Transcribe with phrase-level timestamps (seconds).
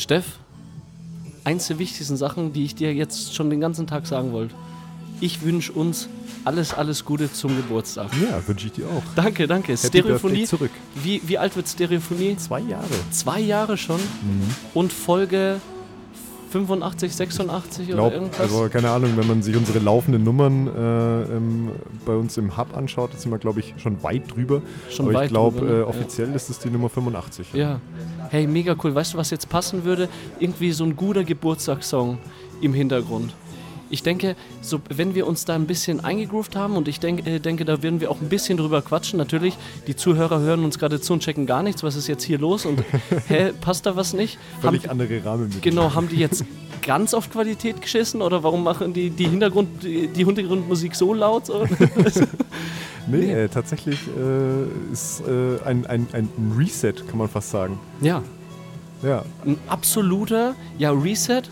[0.00, 0.24] Steff,
[1.44, 4.54] eins der wichtigsten Sachen, die ich dir jetzt schon den ganzen Tag sagen wollte.
[5.20, 6.08] Ich wünsche uns
[6.44, 8.10] alles, alles Gute zum Geburtstag.
[8.22, 9.02] Ja, wünsche ich dir auch.
[9.14, 9.72] Danke, danke.
[9.72, 10.46] Happy Stereophonie.
[10.46, 10.70] Zurück.
[10.94, 12.36] Wie, wie alt wird Stereophonie?
[12.38, 12.86] Zwei Jahre.
[13.10, 14.00] Zwei Jahre schon.
[14.00, 14.54] Mhm.
[14.72, 15.60] Und Folge
[16.50, 18.40] 85, 86 Glaub, oder irgendwas?
[18.40, 21.70] also keine Ahnung, wenn man sich unsere laufenden Nummern äh, ähm,
[22.04, 24.60] bei uns im Hub anschaut, sind wir, glaube ich, schon weit drüber.
[24.90, 25.70] Schon Aber weit ich glaube, ne?
[25.72, 25.86] äh, Ja.
[25.86, 27.52] offiziell ist es die Nummer 85.
[27.54, 27.80] Ja.
[28.30, 28.94] Hey, mega cool.
[28.94, 30.08] Weißt du, was jetzt passen würde?
[30.38, 32.18] Irgendwie so ein guter Geburtstagssong
[32.60, 33.32] im Hintergrund.
[33.90, 37.40] Ich denke, so, wenn wir uns da ein bisschen eingegroovt haben und ich denk, äh,
[37.40, 39.18] denke, da werden wir auch ein bisschen drüber quatschen.
[39.18, 39.54] Natürlich,
[39.86, 41.82] die Zuhörer hören uns gerade zu und checken gar nichts.
[41.82, 42.64] Was ist jetzt hier los?
[42.66, 42.82] Und
[43.28, 44.38] hä, passt da was nicht?
[44.60, 45.60] Völlig Haben, andere Rahmenbedingungen.
[45.62, 46.44] genau, haben die jetzt
[46.82, 51.46] ganz auf Qualität geschissen oder warum machen die die, Hintergrund, die, die Hintergrundmusik so laut?
[51.46, 51.64] So?
[53.06, 57.78] Nee, äh, tatsächlich äh, ist äh, ein, ein, ein Reset, kann man fast sagen.
[58.00, 58.22] ja,
[59.02, 61.42] Ja, ein absoluter ja, Reset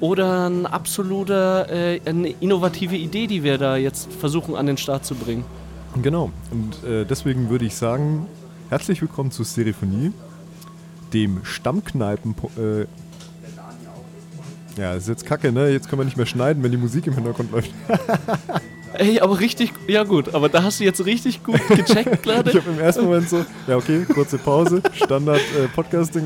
[0.00, 5.04] oder ein absoluter, äh, eine innovative Idee, die wir da jetzt versuchen an den Start
[5.04, 5.44] zu bringen.
[6.02, 6.30] genau.
[6.50, 8.26] Und äh, deswegen würde ich sagen,
[8.70, 10.12] herzlich willkommen zu Stereophonie,
[11.12, 12.34] dem Stammkneipen...
[12.58, 12.86] Äh,
[14.76, 15.68] ja, ist jetzt kacke, ne?
[15.68, 17.70] Jetzt können wir nicht mehr schneiden, wenn die Musik im Hintergrund läuft.
[18.94, 22.52] Ey, aber richtig, ja gut, aber da hast du jetzt richtig gut gecheckt Ich gerade.
[22.52, 25.68] habe im ersten Moment so, ja okay, kurze Pause, Standard äh,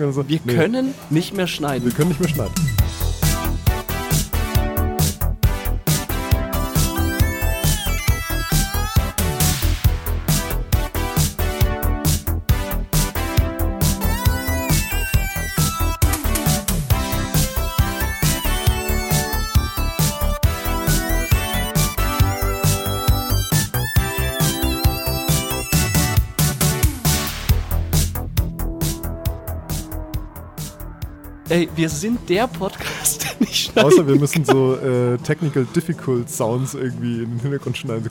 [0.05, 0.27] und so.
[0.29, 1.95] Wir Nee, können nicht mehr wir schneiden.
[1.95, 2.55] können nicht mehr schneiden.
[31.59, 33.93] Ey, wir sind der Podcast, der nicht schneidet.
[33.93, 38.09] Außer wir müssen so äh, Technical Difficult Sounds irgendwie in den Hintergrund schneiden.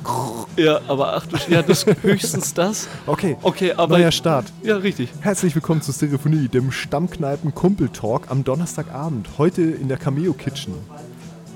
[0.57, 2.89] Ja, aber ach du, ja, das höchstens das.
[3.05, 3.99] Okay, Okay, aber.
[3.99, 4.51] neuer Start.
[4.63, 5.11] Ja, richtig.
[5.21, 9.29] Herzlich willkommen zu Stereophonie, dem Stammkneipen-Kumpel-Talk am Donnerstagabend.
[9.37, 10.73] Heute in der Cameo Kitchen.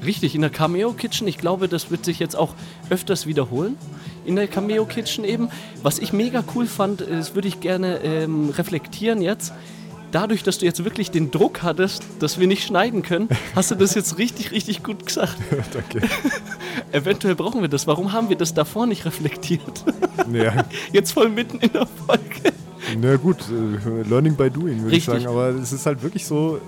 [0.06, 1.28] Richtig, in der Cameo Kitchen.
[1.28, 2.53] Ich glaube, das wird sich jetzt auch
[2.90, 3.75] öfters wiederholen.
[4.24, 5.50] In der Cameo Kitchen eben.
[5.84, 9.51] Was ich mega cool fand, das würde ich gerne ähm, reflektieren jetzt.
[10.12, 13.76] Dadurch, dass du jetzt wirklich den Druck hattest, dass wir nicht schneiden können, hast du
[13.76, 15.38] das jetzt richtig, richtig gut gesagt.
[15.74, 16.08] Danke.
[16.92, 17.88] Eventuell brauchen wir das.
[17.88, 19.84] Warum haben wir das davor nicht reflektiert?
[20.32, 22.54] Ja, Jetzt voll mitten in der Folge.
[23.02, 25.26] na gut, äh, Learning by Doing, würde ich sagen.
[25.28, 26.60] Aber es ist halt wirklich so,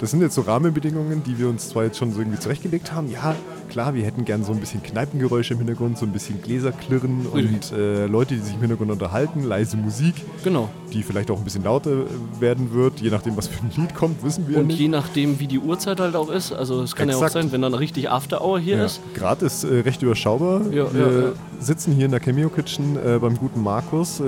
[0.00, 3.10] das sind jetzt so Rahmenbedingungen, die wir uns zwar jetzt schon so irgendwie zurechtgelegt haben.
[3.10, 3.36] Ja,
[3.68, 7.72] klar, wir hätten gern so ein bisschen Kneipengeräusche im Hintergrund, so ein bisschen Gläserklirren und
[7.72, 10.68] äh, Leute, die sich im Hintergrund unterhalten, leise Musik, Genau.
[10.92, 13.94] die vielleicht auch ein bisschen lauter äh, werden wird, je nachdem, was für ein Lied
[13.94, 14.78] kommt, wissen wir Und nicht.
[14.78, 16.52] je nachdem, wie die Uhrzeit halt auch ist.
[16.52, 17.30] Also es kann ja Exakt.
[17.36, 19.00] auch sein, wenn dann richtig After Hour hier Ja, ist.
[19.14, 20.60] Gerade ist äh, recht überschaubar.
[20.70, 21.32] Ja, wir ja, ja.
[21.60, 24.24] sitzen hier in der Cameo Kitchen äh, beim guten Markus, äh,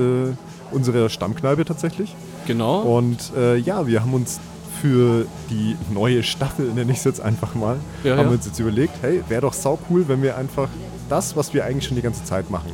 [0.72, 2.14] unserer Stammkneipe tatsächlich.
[2.46, 2.80] Genau.
[2.80, 4.40] Und äh, ja, wir haben uns
[4.80, 8.58] für die neue Staffel, nenne ich es jetzt einfach mal, Ja, haben wir uns jetzt
[8.58, 10.68] überlegt, hey, wäre doch sau cool, wenn wir einfach
[11.08, 12.70] das, was wir eigentlich schon die ganze Zeit machen,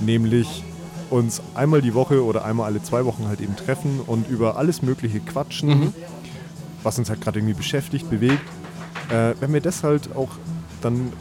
[0.00, 0.64] nämlich
[1.10, 4.82] uns einmal die Woche oder einmal alle zwei Wochen halt eben treffen und über alles
[4.82, 5.92] Mögliche quatschen, Mhm.
[6.82, 8.42] was uns halt gerade irgendwie beschäftigt, bewegt.
[9.10, 10.30] Äh, wenn wir das halt auch
[10.80, 11.12] dann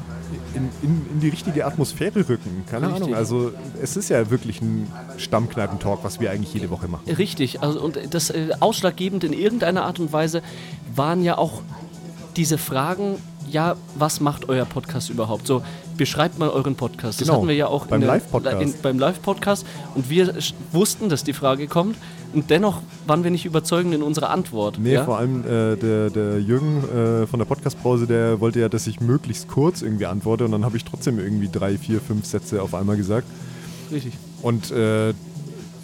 [0.54, 2.64] in, in, in die richtige Atmosphäre rücken.
[2.70, 3.04] Keine Richtig.
[3.04, 3.16] Ahnung.
[3.16, 7.10] Also es ist ja wirklich ein Stammkneipentalk, was wir eigentlich jede Woche machen.
[7.10, 10.42] Richtig, also und das äh, ausschlaggebend in irgendeiner Art und Weise
[10.96, 11.62] waren ja auch
[12.36, 13.18] diese Fragen,
[13.50, 15.48] ja, was macht euer Podcast überhaupt?
[15.48, 15.62] So,
[15.98, 17.22] beschreibt mal euren Podcast.
[17.22, 18.82] Das Genau, hatten wir ja auch beim Live-Podcast.
[18.82, 20.34] beim Live-Podcast und wir
[20.72, 21.96] wussten, dass die Frage kommt
[22.36, 24.78] und dennoch waren wir nicht überzeugend in unserer Antwort.
[24.78, 25.06] Nee, ja?
[25.06, 29.00] vor allem äh, der, der Jürgen äh, von der Podcastpause, der wollte ja, dass ich
[29.02, 32.74] möglichst kurz irgendwie antworte und dann habe ich trotzdem irgendwie drei, vier, fünf Sätze auf
[32.76, 33.26] einmal gesagt.
[33.92, 34.14] Richtig.
[34.42, 35.14] Und äh,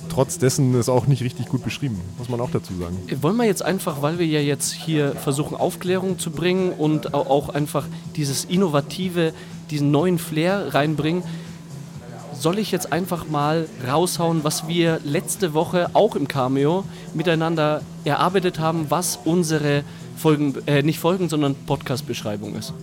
[0.09, 2.97] trotz dessen ist auch nicht richtig gut beschrieben, muss man auch dazu sagen.
[3.21, 7.27] Wollen wir jetzt einfach, weil wir ja jetzt hier versuchen, Aufklärung zu bringen und au-
[7.29, 7.85] auch einfach
[8.17, 9.33] dieses innovative,
[9.69, 11.23] diesen neuen Flair reinbringen,
[12.41, 16.83] soll ich jetzt einfach mal raushauen, was wir letzte Woche auch im Cameo
[17.13, 19.83] miteinander erarbeitet haben, was unsere
[20.17, 22.73] Folgen, äh, nicht Folgen, sondern Podcast-Beschreibung ist.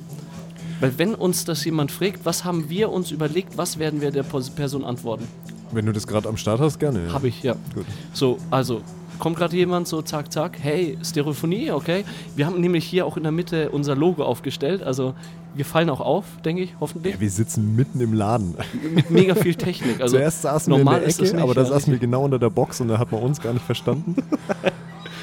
[0.81, 4.23] Weil wenn uns das jemand fragt, was haben wir uns überlegt, was werden wir der
[4.23, 5.27] Person antworten?
[5.73, 7.07] Wenn du das gerade am Start hast, gerne.
[7.07, 7.13] Ja.
[7.13, 7.57] Habe ich, ja.
[7.75, 7.85] Gut.
[8.13, 8.81] So, also
[9.19, 12.05] kommt gerade jemand so zack, zack, hey, Stereophonie, okay.
[12.37, 15.15] Wir haben nämlich hier auch in der Mitte unser Logo aufgestellt, also
[15.55, 17.15] wir fallen auch auf, denke ich, hoffentlich.
[17.15, 18.55] Ja, wir sitzen mitten im Laden.
[18.95, 20.01] Mit mega viel Technik.
[20.01, 22.25] Also Zuerst saßen normal wir in der Ecke, nicht, aber da ja, saßen wir genau
[22.25, 24.17] unter der Box und da hat man uns gar nicht verstanden.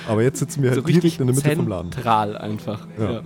[0.08, 1.92] Aber jetzt sitzen wir halt so richtig direkt in der Mitte vom Laden.
[1.92, 2.86] zentral einfach.
[3.00, 3.12] Ja.
[3.12, 3.22] Ja.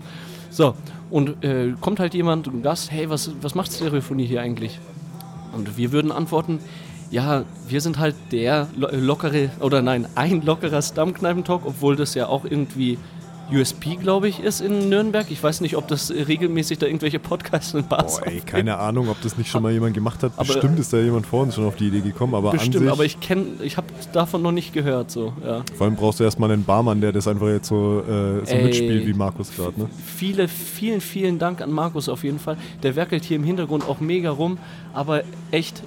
[0.49, 0.75] So,
[1.09, 4.79] und äh, kommt halt jemand, ein Gast, hey, was, was macht Stereophonie hier eigentlich?
[5.53, 6.59] Und wir würden antworten,
[7.11, 12.27] ja, wir sind halt der lo lockere, oder nein, ein lockerer Stammkneipentalk, obwohl das ja
[12.27, 12.97] auch irgendwie
[13.51, 15.25] USP, glaube ich, ist in Nürnberg.
[15.31, 19.09] Ich weiß nicht, ob das regelmäßig da irgendwelche Podcasts in Bars Boah, ey, keine Ahnung,
[19.09, 20.33] ob das nicht schon mal jemand gemacht hat.
[20.37, 22.83] Aber- Bestimmt ist da jemand vor uns schon auf die Idee gekommen, aber an Bestimmt,
[22.83, 25.63] sich, aber ich kenne, ich habe davon noch nicht gehört, so, ja.
[25.75, 28.65] vor allem brauchst du erstmal einen Barmann, der das einfach jetzt so, äh, so Ey.
[28.65, 29.89] mitspielt wie Markus gerade, ne?
[30.05, 32.57] Viele, vielen, vielen Dank an Markus auf jeden Fall.
[32.83, 34.59] Der werkelt hier im Hintergrund auch mega rum,
[34.93, 35.81] aber echt,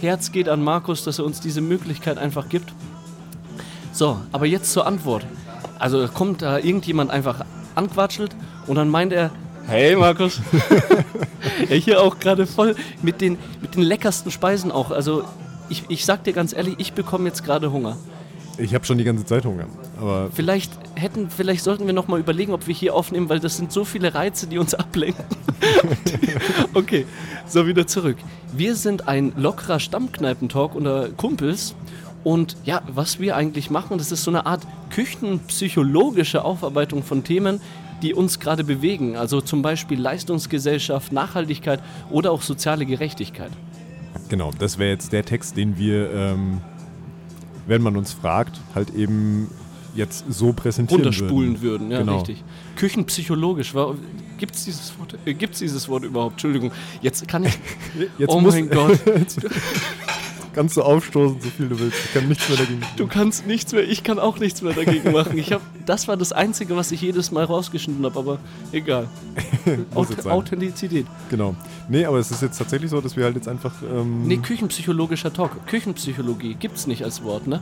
[0.00, 2.72] Herz geht an Markus, dass er uns diese Möglichkeit einfach gibt.
[3.92, 5.26] So, aber jetzt zur Antwort.
[5.78, 7.44] Also kommt da irgendjemand einfach
[7.74, 8.34] anquatschelt
[8.66, 9.30] und dann meint er,
[9.66, 10.40] hey Markus,
[11.68, 14.90] ja, hier auch gerade voll mit den, mit den leckersten Speisen auch.
[14.90, 15.24] Also
[15.68, 17.96] ich, ich sag dir ganz ehrlich, ich bekomme jetzt gerade Hunger.
[18.58, 19.66] Ich habe schon die ganze Zeit Hunger,
[19.98, 23.56] aber Vielleicht hätten, vielleicht sollten wir noch mal überlegen, ob wir hier aufnehmen, weil das
[23.56, 25.24] sind so viele Reize, die uns ablenken.
[26.74, 27.06] okay,
[27.50, 28.16] so wieder zurück.
[28.52, 31.74] Wir sind ein lockerer Stammkneipentalk unter Kumpels
[32.22, 37.60] und ja, was wir eigentlich machen, das ist so eine Art küchenpsychologische Aufarbeitung von Themen,
[38.02, 39.16] die uns gerade bewegen.
[39.16, 41.80] Also zum Beispiel Leistungsgesellschaft, Nachhaltigkeit
[42.10, 43.50] oder auch soziale Gerechtigkeit.
[44.28, 46.60] genau, das wäre jetzt der Text, den wir, ähm,
[47.66, 49.48] wenn man uns fragt, halt eben
[49.94, 51.88] jetzt so präsentieren runterspulen würden.
[51.88, 51.90] würden.
[51.90, 52.18] Ja, Genau.
[52.18, 52.42] richtig.
[52.76, 53.72] Küchenpsychologisch.
[54.38, 56.32] Gibt es dieses, Wort- äh, gibt's dieses Wort überhaupt?
[56.34, 56.72] Entschuldigung.
[57.02, 57.58] Jetzt kann ich.
[58.18, 58.98] Jetzt oh muss- mein Gott.
[60.52, 61.96] Kannst du aufstoßen, so viel du willst.
[62.06, 63.08] Ich kann nichts mehr dagegen Du tun.
[63.08, 63.84] kannst nichts mehr.
[63.88, 65.38] Ich kann auch nichts mehr dagegen machen.
[65.38, 68.38] Ich hab, das war das Einzige, was ich jedes Mal rausgeschnitten habe, aber
[68.72, 69.08] egal.
[69.94, 70.26] Auth.
[70.26, 71.06] Authentizität.
[71.30, 71.54] Genau.
[71.88, 73.72] Nee, aber es ist jetzt tatsächlich so, dass wir halt jetzt einfach.
[73.82, 75.68] Ähm, Nee, küchenpsychologischer Talk.
[75.68, 77.60] Küchenpsychologie gibt's nicht als Wort, ne?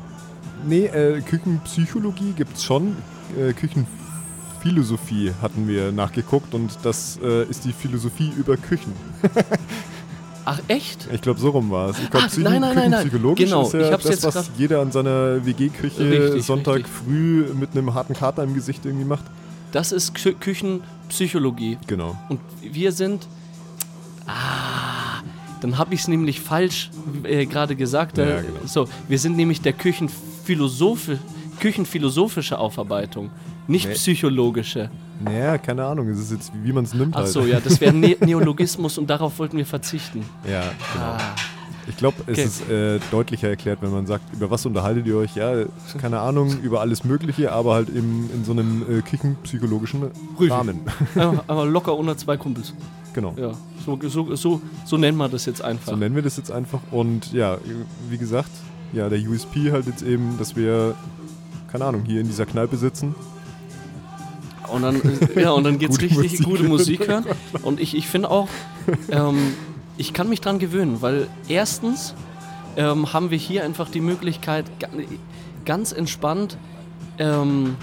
[0.66, 2.96] Nee, äh, Küchenpsychologie gibt's schon.
[3.38, 8.92] Äh, Küchenphilosophie hatten wir nachgeguckt und das äh, ist die Philosophie über Küchen.
[10.44, 11.06] Ach, echt?
[11.12, 11.98] Ich glaube, so rum war es.
[11.98, 12.90] Ich glaube, Ach, nein, nein, nein, nein.
[12.90, 16.92] Küchenpsychologisch Genau, ist ja das, jetzt was jeder an seiner WG-Küche Sonntag richtig.
[16.92, 19.24] früh mit einem harten Kater im Gesicht irgendwie macht.
[19.72, 21.76] Das ist Kü Küchenpsychologie.
[21.86, 22.16] Genau.
[22.30, 23.26] Und wir sind.
[24.26, 25.22] Ah,
[25.60, 26.90] dann habe ich es nämlich falsch
[27.24, 28.16] äh, gerade gesagt.
[28.16, 28.60] Ja, Äh, genau.
[28.66, 29.74] So, wir sind nämlich der
[30.56, 31.18] Küchenphilosophi
[31.60, 33.30] küchenphilosophische Aufarbeitung,
[33.66, 33.94] nicht Nee.
[33.94, 34.90] psychologische.
[35.22, 36.08] Naja, keine Ahnung.
[36.08, 37.28] Es ist jetzt, wie man es nimmt Ach halt.
[37.28, 40.24] so, ja, das wäre ne Neologismus und darauf wollten wir verzichten.
[40.48, 40.62] Ja,
[40.92, 41.04] genau.
[41.04, 41.34] Ah,
[41.88, 42.44] Ich glaube, es Okay.
[42.44, 45.34] ist äh, deutlicher erklärt, wenn man sagt, über was unterhaltet ihr euch?
[45.34, 45.64] Ja,
[46.00, 50.04] keine Ahnung, über alles Mögliche, aber halt im, in so einem äh, küchenpsychologischen
[50.38, 50.50] Richtig.
[50.50, 50.80] Rahmen.
[51.16, 52.72] aber, aber locker unter zwei Kumpels.
[53.12, 53.34] genau.
[53.36, 53.52] Ja,
[53.84, 55.92] so, so, so, so nennen wir das jetzt einfach.
[55.92, 56.80] So nennen wir das jetzt einfach.
[56.92, 57.58] Und ja,
[58.08, 58.50] wie gesagt,
[58.92, 60.94] ja, der USP halt jetzt eben, dass wir,
[61.70, 63.14] keine Ahnung, hier in dieser Kneipe sitzen.
[64.72, 65.00] Und dann,
[65.34, 66.62] äh, ja, und dann geht's Gute richtig Musik gute.
[66.64, 67.24] Musik hören.
[67.62, 68.48] Und ich, ich finde auch,
[69.10, 69.54] ähm,
[69.96, 72.14] ich kann mich dran gewöhnen, weil erstens
[72.76, 74.88] ähm, haben wir hier einfach die Möglichkeit, ga-
[75.64, 76.58] ganz entspannt,
[77.18, 77.76] ähm,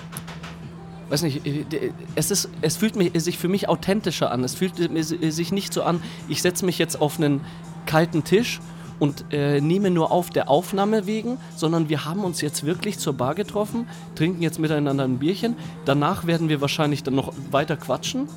[1.10, 1.66] weiß nicht, äh,
[2.14, 4.44] es, ist, es fühlt mich, sich für mich authentischer an.
[4.44, 7.42] Es fühlt si- sich nicht so an, ich setze mich jetzt auf einen
[7.88, 8.60] kalten Tisch
[9.00, 13.14] und äh, nehme nur auf der Aufnahme wegen, sondern wir haben uns jetzt wirklich zur
[13.14, 15.56] Bar getroffen, trinken jetzt miteinander ein Bierchen.
[15.86, 18.28] Danach werden wir wahrscheinlich dann noch weiter quatschen.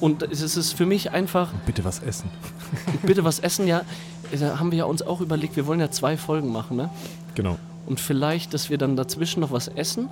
[0.00, 2.30] Und es ist für mich einfach, Bitte was essen.
[3.02, 3.82] bitte was essen, ja.
[4.38, 6.90] Da haben wir ja uns auch überlegt, wir wollen ja zwei Folgen machen, ne?
[7.34, 7.56] Genau.
[7.86, 10.08] Und vielleicht, dass wir dann dazwischen noch was essen.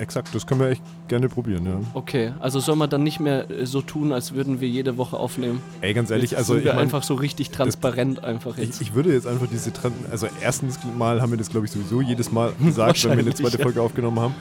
[0.00, 1.78] Exakt, das können wir echt gerne probieren, ja.
[1.92, 5.18] Okay, also soll man dann nicht mehr äh, so tun, als würden wir jede Woche
[5.18, 5.60] aufnehmen.
[5.82, 8.80] Ey, ganz ehrlich, Jetzt also sind ich wir mein, einfach so richtig transparent einfach jetzt.
[8.80, 11.72] Ich, ich würde jetzt einfach diese Trend, also erstens Mal haben wir das glaube ich
[11.72, 13.62] sowieso jedes Mal gesagt, wenn wir eine zweite ja.
[13.62, 14.34] Folge aufgenommen haben.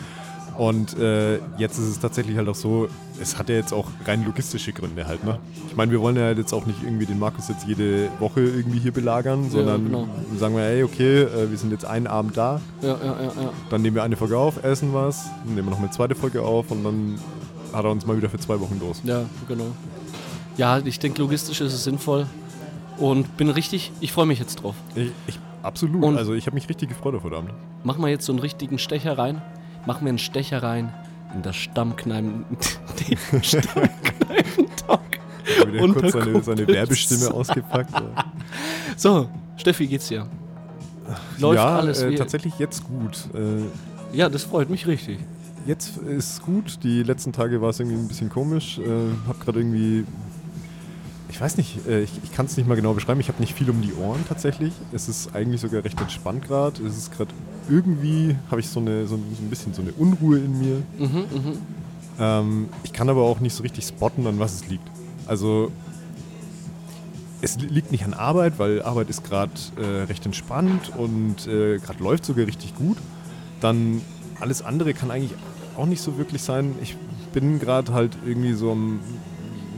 [0.60, 2.90] Und äh, jetzt ist es tatsächlich halt auch so,
[3.22, 5.40] es hat ja jetzt auch rein logistische Gründe halt, ne?
[5.70, 8.78] Ich meine, wir wollen ja jetzt auch nicht irgendwie den Markus jetzt jede Woche irgendwie
[8.78, 10.08] hier belagern, sondern genau.
[10.38, 13.54] sagen wir, ey, okay, äh, wir sind jetzt einen Abend da, ja, ja, ja, ja.
[13.70, 16.70] dann nehmen wir eine Folge auf, essen was, nehmen wir noch eine zweite Folge auf
[16.72, 17.18] und dann
[17.72, 19.00] hat er uns mal wieder für zwei Wochen los.
[19.06, 19.68] Ja, genau.
[20.58, 22.26] Ja, ich denke, logistisch ist es sinnvoll.
[22.98, 24.76] Und bin richtig, ich freue mich jetzt drauf.
[24.94, 27.52] Ich, ich, absolut, Und- also ich habe mich richtig gefreut auf heute Abend.
[27.86, 29.42] Machen wir jetzt so einen richtigen Stecher rein.
[29.90, 30.94] Machen wir einen Stecher rein
[31.34, 32.46] in das Stammkneipen.
[33.32, 35.00] Den Stammkneipentalk.
[35.66, 36.68] Wieder Unter kurz seine, seine.
[36.68, 37.94] Werbestimme ausgepackt.
[37.96, 38.26] Ja.
[38.98, 39.28] So,
[39.58, 40.28] Steffi, geht's dir?
[41.40, 43.30] Läuft ja, alles äh, tatsächlich jetzt gut.
[43.34, 45.18] Äh, Ja, das freut mich richtig.
[45.66, 46.84] jetzt ist gut.
[46.84, 48.78] Die letzten Tage war es irgendwie ein bisschen komisch.
[48.78, 48.84] Äh,
[49.28, 50.06] hab gerade irgendwie.
[51.30, 53.22] Ich weiß nicht, äh, ich, ich kann es nicht mal genau beschreiben.
[53.22, 54.74] Ich habe nicht viel um die Ohren tatsächlich.
[54.92, 56.86] Es ist eigentlich sogar recht entspannt gerade.
[56.86, 57.32] Es ist gerade
[57.70, 60.76] irgendwie habe ich so, eine, so, so ein bisschen so eine Unruhe in mir.
[60.98, 61.58] Mhm, mhm.
[62.20, 64.88] Ähm, ich kann aber auch nicht so richtig spotten, an was es liegt.
[65.26, 65.72] Also
[67.42, 71.78] es li- liegt nicht an Arbeit, weil Arbeit ist gerade äh, recht entspannt und äh,
[71.80, 72.98] gerade läuft sogar richtig gut.
[73.62, 74.02] Dann
[74.40, 75.34] alles andere kann eigentlich
[75.78, 76.76] auch nicht so wirklich sein.
[76.82, 76.96] Ich
[77.34, 79.00] bin gerade halt irgendwie so am,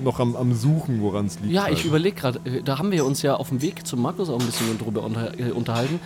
[0.04, 1.54] noch am, am Suchen, woran es liegt.
[1.54, 1.86] Ja, ich halt.
[1.86, 4.46] überlege gerade, äh, da haben wir uns ja auf dem Weg zum Markus auch ein
[4.46, 5.08] bisschen drüber
[5.38, 6.00] äh, unterhalten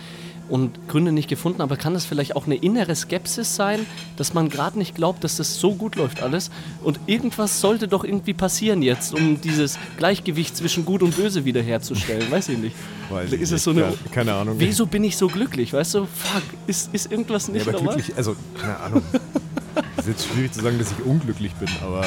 [0.48, 3.86] und Gründe nicht gefunden, aber kann das vielleicht auch eine innere Skepsis sein,
[4.16, 6.50] dass man gerade nicht glaubt, dass das so gut läuft alles
[6.84, 12.30] und irgendwas sollte doch irgendwie passieren jetzt, um dieses Gleichgewicht zwischen Gut und Böse wiederherzustellen,
[12.30, 12.76] weiß ich nicht.
[13.10, 13.62] Weiß ist ich es nicht.
[13.62, 14.56] so eine- Ja, keine Ahnung.
[14.58, 16.06] Wieso bin ich so glücklich, weißt du?
[16.06, 17.94] Fuck, ist, ist irgendwas Ja, nicht aber normal?
[17.94, 19.02] glücklich, also keine Ahnung.
[19.98, 22.02] ist jetzt schwierig zu sagen, dass ich unglücklich bin, aber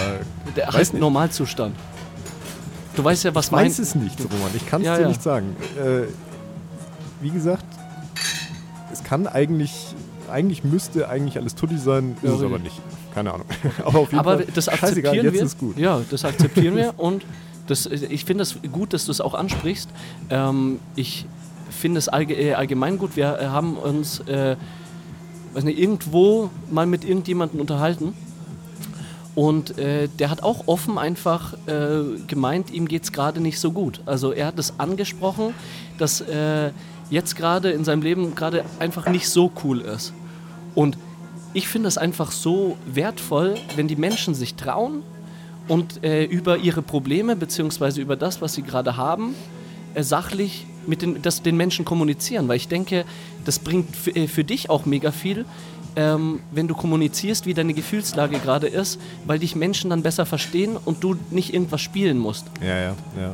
[0.58, 1.00] Der weiß heißt nicht.
[1.02, 1.74] Normalzustand.
[2.96, 3.66] Du weißt ja, was ich mein...
[3.68, 4.50] weiß es nicht, Roman.
[4.56, 5.08] Ich kann es Ja, dir ja.
[5.08, 5.56] nicht sagen.
[5.78, 6.08] Äh,
[7.22, 7.79] wie gesagt, es
[9.10, 9.74] kann eigentlich,
[10.32, 12.80] eigentlich müsste eigentlich alles Tutti sein, ist Ja, es aber nicht.
[13.12, 13.48] Keine Ahnung.
[13.84, 15.44] aber auf jeden Aber Fall, das akzeptieren jetzt wir.
[15.44, 15.80] ist gut.
[15.80, 17.26] Ja, das akzeptieren wir und
[17.66, 19.90] das, ich finde es gut, dass du es auch ansprichst.
[20.30, 21.26] Ähm, ich
[21.72, 23.16] finde es äh, allgemein gut.
[23.16, 24.56] Wir äh, haben uns äh,
[25.60, 28.14] nicht, irgendwo mal mit irgendjemandem unterhalten
[29.34, 33.72] und äh, der hat auch offen einfach äh, gemeint, ihm geht es gerade nicht so
[33.72, 34.02] gut.
[34.06, 35.56] Also er hat es angesprochen,
[35.98, 36.72] dass äh,
[37.10, 40.14] jetzt gerade in seinem Leben gerade einfach nicht so cool ist.
[40.76, 40.98] Und
[41.54, 45.02] ich finde es einfach so wertvoll, wenn die Menschen sich trauen
[45.68, 48.02] und äh, über ihre Probleme bzw.
[48.02, 49.36] über das, was sie gerade haben,
[49.94, 52.48] äh, sachlich mit den, das den Menschen kommunizieren.
[52.48, 53.06] Weil ich denke,
[53.46, 55.46] das bringt äh, für dich auch mega viel,
[55.96, 60.78] ähm, wenn du kommunizierst, wie deine Gefühlslage gerade ist, weil dich Menschen dann besser verstehen
[60.78, 62.46] und du nicht irgendwas spielen musst.
[62.62, 63.34] Ja, ja, ja.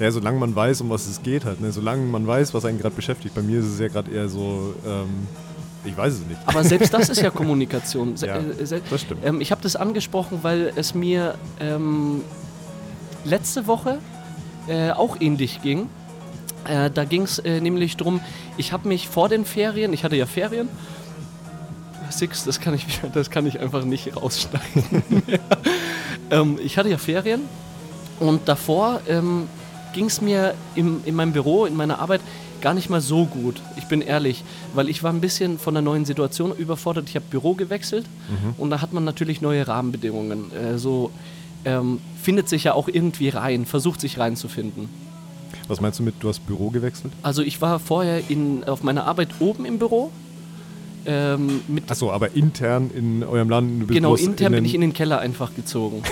[0.00, 1.60] Ja, solange man weiß, um was es geht halt.
[1.60, 1.70] Ne?
[1.72, 3.34] Solange man weiß, was einen gerade beschäftigt.
[3.34, 5.26] Bei mir ist es ja gerade eher so, ähm,
[5.84, 6.40] ich weiß es nicht.
[6.46, 8.16] Aber selbst das ist ja Kommunikation.
[8.16, 9.24] Se- Ja, äh, das stimmt.
[9.24, 12.22] Ähm, ich habe das angesprochen, weil es mir ähm,
[13.24, 13.98] letzte Woche
[14.68, 15.88] äh, auch ähnlich ging.
[16.64, 18.20] Äh, da ging es äh, nämlich darum,
[18.56, 20.68] ich habe mich vor den Ferien, ich hatte ja Ferien,
[22.10, 25.22] Six, das kann ich, das kann ich einfach nicht rausschneiden.
[26.30, 27.42] ähm, ich hatte ja Ferien
[28.18, 29.46] und davor ähm,
[29.92, 32.20] ging es mir im, in meinem Büro, in meiner Arbeit
[32.60, 33.60] gar nicht mal so gut.
[33.78, 34.44] Ich bin ehrlich,
[34.74, 37.08] weil ich war ein bisschen von der neuen Situation überfordert.
[37.08, 38.04] Ich habe Büro gewechselt
[38.58, 40.52] und da hat man natürlich neue Rahmenbedingungen.
[40.52, 41.10] Äh, so
[41.64, 44.88] ähm, findet sich ja auch irgendwie rein, versucht sich reinzufinden.
[45.68, 47.12] Was meinst du mit, du hast Büro gewechselt?
[47.22, 50.10] Also ich war vorher in, auf meiner Arbeit oben im Büro.
[51.06, 54.82] Ähm, mit, Achso, aber intern in eurem du bist genau, intern bin den- ich in
[54.82, 56.02] den Keller einfach gezogen.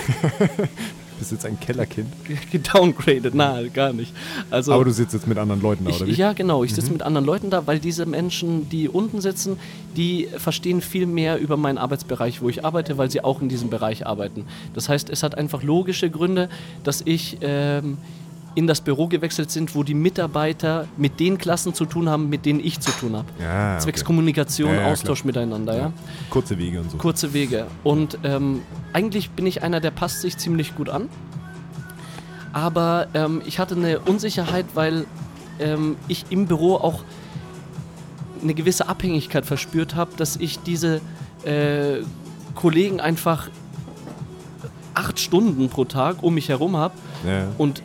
[1.19, 2.07] bist jetzt ein Kellerkind.
[2.51, 4.13] Gedowngraded, nein, gar nicht.
[4.49, 6.13] Also, Aber du sitzt jetzt mit anderen Leuten da, Ich, oder wie?
[6.13, 6.63] ja, genau.
[6.63, 9.57] Ich sitze mit anderen Leuten da, weil diese Menschen, die unten sitzen,
[9.95, 13.69] die verstehen viel mehr über meinen Arbeitsbereich, wo ich arbeite, weil sie auch in diesem
[13.69, 14.45] Bereich arbeiten.
[14.73, 16.49] Das heißt, es hat einfach logische Gründe,
[16.83, 17.97] dass ich ähm,
[18.55, 22.45] in das Büro gewechselt sind, wo die Mitarbeiter mit den Klassen zu tun haben, mit
[22.45, 23.27] denen ich zu tun habe.
[23.39, 23.83] Ja, okay.
[23.83, 25.93] Zwecks Kommunikation, Ja, ja, Austausch miteinander, ja.
[26.29, 26.97] Kurze Wege und so.
[26.97, 27.67] Kurze Wege.
[27.83, 28.61] Und ähm,
[28.93, 31.09] eigentlich bin ich einer, der passt sich ziemlich gut an.
[32.53, 35.05] Aber ähm, ich hatte eine Unsicherheit, weil
[35.59, 37.03] ähm, ich im Büro auch
[38.41, 41.01] eine gewisse Abhängigkeit verspürt habe, dass ich diese
[41.43, 42.03] äh,
[42.55, 43.49] Kollegen einfach
[44.93, 46.93] acht Stunden pro Tag um mich herum habe.
[47.25, 47.47] Ja.
[47.57, 47.83] Und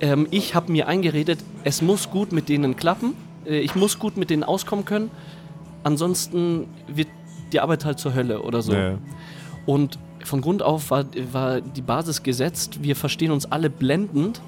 [0.00, 3.14] ähm, ich habe mir eingeredet, es muss gut mit denen klappen.
[3.44, 5.10] Äh, ich muss gut mit denen auskommen können.
[5.84, 7.08] Ansonsten wird
[7.52, 8.72] die Arbeit halt zur Hölle oder so.
[8.72, 8.98] Ja.
[9.66, 12.82] Und von Grund auf war, war die Basis gesetzt.
[12.82, 14.40] Wir verstehen uns alle blendend.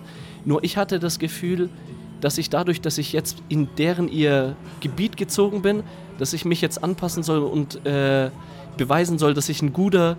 [0.45, 1.69] Nur ich hatte das Gefühl,
[2.21, 5.83] dass ich dadurch, dass ich jetzt in deren ihr Gebiet gezogen bin,
[6.19, 8.31] dass ich mich jetzt anpassen soll und äh,
[8.77, 10.17] beweisen soll, dass ich ein guter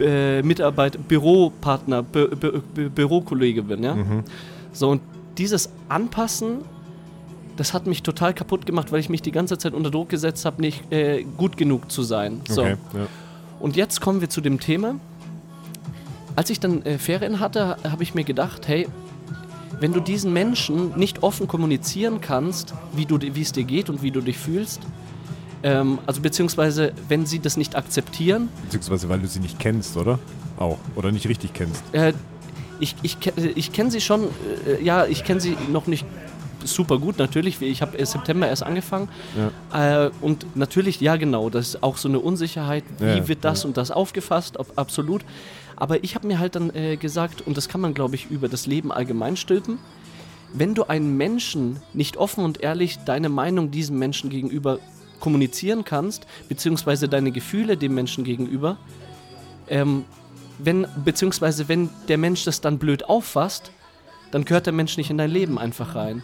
[0.00, 3.82] äh, Mitarbeiter, Büropartner, Bü Bü Bü Bürokollege bin.
[3.82, 3.94] Ja?
[3.94, 4.24] Mhm.
[4.72, 5.02] So, und
[5.38, 6.58] dieses Anpassen,
[7.56, 10.44] das hat mich total kaputt gemacht, weil ich mich die ganze Zeit unter Druck gesetzt
[10.44, 12.40] habe, nicht äh, gut genug zu sein.
[12.48, 12.62] So.
[12.62, 13.06] Okay, ja.
[13.60, 14.96] Und jetzt kommen wir zu dem Thema.
[16.36, 18.88] Als ich dann äh, Ferien hatte, habe ich mir gedacht, hey,
[19.78, 24.02] wenn du diesen Menschen nicht offen kommunizieren kannst, wie du, wie es dir geht und
[24.02, 24.80] wie du dich fühlst,
[25.62, 30.18] ähm, also beziehungsweise wenn sie das nicht akzeptieren, Beziehungsweise, weil du sie nicht kennst, oder?
[30.58, 30.78] Auch.
[30.96, 31.82] Oder nicht richtig kennst.
[31.92, 32.12] äh,
[32.78, 33.18] ich, ich,
[33.54, 34.22] ich kenne sie schon,
[34.66, 36.06] äh, ja, ich kenne sie noch nicht
[36.64, 37.60] super gut natürlich.
[37.62, 39.08] Ich habe September erst angefangen.
[39.72, 43.62] Äh, und natürlich, ja genau, das ist auch so eine Unsicherheit, wie Ja, wird das
[43.62, 43.68] ja.
[43.68, 45.22] und das aufgefasst, ob, absolut.
[45.76, 48.48] Aber ich habe mir halt dann äh, gesagt, und das kann man glaube ich über
[48.48, 49.78] das Leben allgemein stülpen,
[50.52, 54.78] wenn du einen Menschen nicht offen und ehrlich deine Meinung diesem Menschen gegenüber
[55.20, 58.78] kommunizieren kannst, beziehungsweise deine Gefühle dem Menschen gegenüber,
[59.68, 60.04] ähm,
[60.58, 63.70] wenn, beziehungsweise wenn der Mensch das dann blöd auffasst,
[64.30, 66.22] dann gehört der Mensch nicht in dein Leben einfach rein.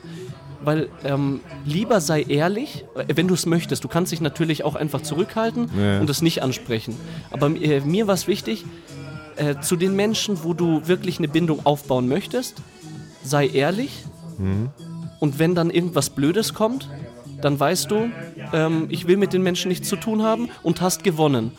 [0.62, 3.84] Weil ähm, lieber sei ehrlich, äh, wenn du es möchtest.
[3.84, 6.00] Du kannst dich natürlich auch einfach zurückhalten Ja.
[6.00, 6.96] und es nicht ansprechen.
[7.30, 8.64] Aber äh, mir war es wichtig,
[9.36, 12.62] äh, zu den Menschen, wo du wirklich eine Bindung aufbauen möchtest,
[13.22, 14.04] sei ehrlich.
[15.20, 16.88] Und wenn dann irgendwas Blödes kommt,
[17.40, 18.10] dann weißt du,
[18.52, 21.52] ähm, ich will mit den Menschen nichts zu tun haben und hast gewonnen.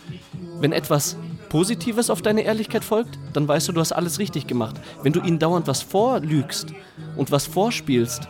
[0.59, 1.17] Wenn etwas
[1.49, 4.75] Positives auf deine Ehrlichkeit folgt, dann weißt du, du hast alles richtig gemacht.
[5.03, 6.73] Wenn du ihnen dauernd was vorlügst
[7.15, 8.27] und was vorspielst,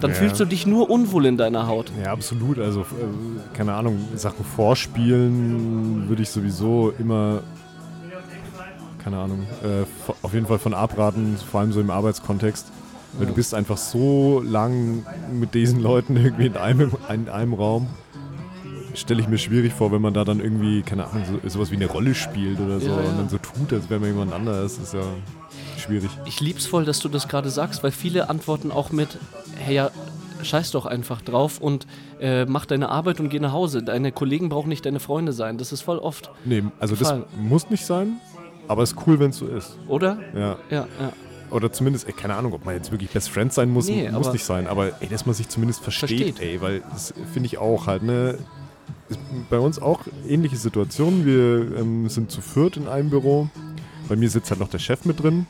[0.00, 0.16] dann Ja.
[0.16, 1.90] fühlst du dich nur unwohl in deiner Haut.
[2.04, 2.58] Ja, absolut.
[2.58, 2.84] Also, äh,
[3.54, 7.42] keine Ahnung, Sachen vorspielen würde ich sowieso immer,
[9.02, 9.84] keine Ahnung, äh,
[10.22, 12.66] auf jeden Fall von abraten, vor allem so im Arbeitskontext.
[13.18, 15.02] Weil du bist einfach so lang
[15.32, 17.86] mit diesen Leuten irgendwie in einem, in einem Raum.
[18.98, 21.76] Stelle ich mir schwierig vor, wenn man da dann irgendwie, keine Ahnung, so, sowas wie
[21.76, 23.08] eine Rolle spielt oder so Ja, ja.
[23.10, 24.78] und dann so tut, als wäre man jemand anderes.
[24.78, 25.02] ist ja
[25.78, 26.10] schwierig.
[26.26, 29.18] Ich lieb's voll, dass du das gerade sagst, weil viele antworten auch mit,
[29.56, 29.90] hey ja,
[30.42, 31.86] scheiß doch einfach drauf und
[32.20, 33.82] äh, mach deine Arbeit und geh nach Hause.
[33.82, 35.58] Deine Kollegen brauchen nicht deine Freunde sein.
[35.58, 37.24] Das ist voll oft, Nee, also das Gefallen.
[37.40, 38.20] muss nicht sein,
[38.68, 39.76] aber ist cool, wenn es so ist.
[39.88, 40.18] oder?
[40.34, 40.56] Ja.
[40.70, 41.12] Ja, ja.
[41.50, 44.32] Oder zumindest, ey, keine Ahnung, ob man jetzt wirklich Best Friend sein muss, Nee, muss
[44.32, 46.40] nicht sein, aber ey, dass man sich zumindest versteht, Versteht.
[46.40, 48.36] ey, weil das finde ich auch halt, ne?
[49.50, 51.24] Bei uns auch ähnliche Situation.
[51.24, 53.48] Wir ähm, sind zu viert in einem Büro.
[54.08, 55.46] Bei mir sitzt halt noch der Chef mit drin.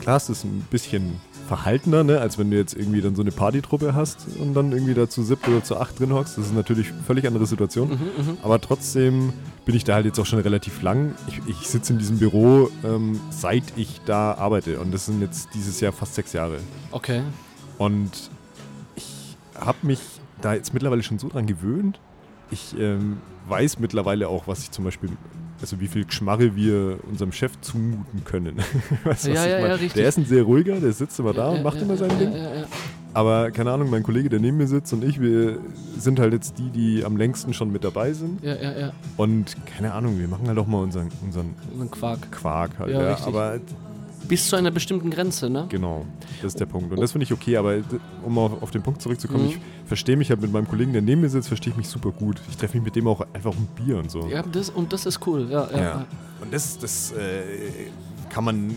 [0.00, 3.30] Klar, es ist ein bisschen verhaltener, ne, als wenn du jetzt irgendwie dann so eine
[3.30, 6.38] Partytruppe hast und dann irgendwie da zu siebt oder zu acht drin hockst.
[6.38, 7.90] Das ist natürlich eine völlig andere Situation.
[7.90, 9.32] Mhm, Aber trotzdem
[9.64, 11.14] bin ich da halt jetzt auch schon relativ lang.
[11.28, 14.80] Ich, ich sitze in diesem Büro, ähm, seit ich da arbeite.
[14.80, 16.58] Und das sind jetzt dieses Jahr fast sechs Jahre.
[16.90, 17.22] Okay.
[17.78, 18.30] Und
[18.96, 20.00] ich habe mich
[20.40, 22.00] da jetzt mittlerweile schon so dran gewöhnt.
[22.50, 25.10] Ich ähm, weiß mittlerweile auch, was ich zum Beispiel,
[25.60, 28.58] also wie viel Geschmarre wir unserem Chef zumuten können.
[29.04, 29.76] weißt Ja, ja, ja.
[29.76, 32.32] Der ist ein sehr ruhiger, der sitzt immer da und macht immer sein Ding.
[33.14, 35.58] Aber keine Ahnung, mein Kollege, der neben mir sitzt und ich, wir
[35.96, 38.42] sind halt jetzt die, die am längsten schon mit dabei sind.
[38.42, 38.92] ja, ja, ja.
[39.16, 42.32] Und keine Ahnung, wir machen halt auch mal unseren, unseren ein Quark.
[42.32, 42.90] Quark halt.
[42.90, 43.60] Ja, aber
[44.28, 45.66] Bis zu einer bestimmten Grenze, ne?
[45.68, 46.04] genau,
[46.42, 46.90] das ist der Punkt.
[46.92, 47.76] Und das finde ich okay, aber
[48.24, 49.50] um auf, auf den Punkt zurückzukommen, Mhm.
[49.50, 52.10] ich verstehe mich halt mit meinem Kollegen, der neben mir sitzt, verstehe ich mich super
[52.10, 52.40] gut.
[52.48, 54.26] Ich treffe mich mit dem auch einfach um Bier und so.
[54.28, 55.48] Ja, das, und das ist cool.
[55.50, 55.78] Ja, ja.
[55.82, 56.06] Ja.
[56.40, 57.42] Und das, das äh,
[58.30, 58.72] kann man,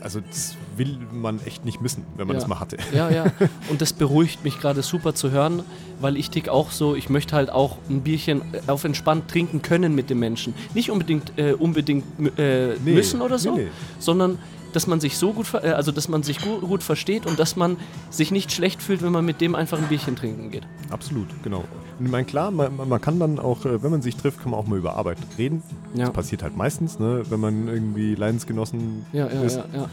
[0.00, 2.40] also das will man echt nicht missen, wenn man Ja.
[2.40, 2.76] das mal hatte.
[2.94, 3.32] Ja, ja.
[3.70, 5.62] Und das beruhigt mich gerade super zu hören,
[6.02, 9.62] weil ich tick auch so, ich möchte halt auch ein Bierchen äh, auf entspannt trinken
[9.62, 10.52] können mit dem Menschen.
[10.74, 12.04] Nicht unbedingt, äh, unbedingt
[12.38, 13.68] äh, Nee, müssen oder so, nee, nee.
[13.98, 14.38] sondern
[14.76, 17.56] dass man sich so gut, äh, also dass man sich gut, gut versteht und dass
[17.56, 17.76] man
[18.10, 20.64] sich nicht schlecht fühlt, wenn man mit dem einfach ein Bierchen trinken geht.
[20.90, 21.64] Absolut, genau.
[21.98, 24.50] Und ich meine, klar, man, man kann dann auch, äh, wenn man sich trifft, kann
[24.50, 25.62] man auch mal über Arbeit reden.
[25.94, 26.04] Ja.
[26.06, 29.56] Das passiert halt meistens, ne, wenn man irgendwie Leidensgenossen Ja, ja, ist.
[29.56, 29.88] ja, ja.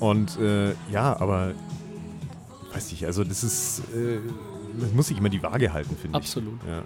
[0.00, 1.52] Und äh, ja, aber
[2.74, 4.18] weiß ich, also das ist, äh,
[4.80, 6.24] das muss sich immer die Waage halten, finde ich.
[6.24, 6.54] Absolut.
[6.66, 6.82] Ja.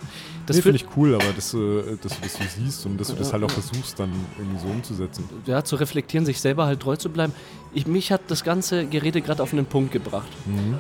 [0.46, 3.09] Das nee, finde ich cool, aber dass, äh, dass du das so siehst und dass
[3.09, 5.24] du das halt auch versuchst, dann irgendwie so umzusetzen.
[5.46, 7.33] ja, zu reflektieren, sich selber halt treu zu bleiben.
[7.72, 10.29] Ich, mich hat das ganze Gerede gerade auf einen Punkt gebracht.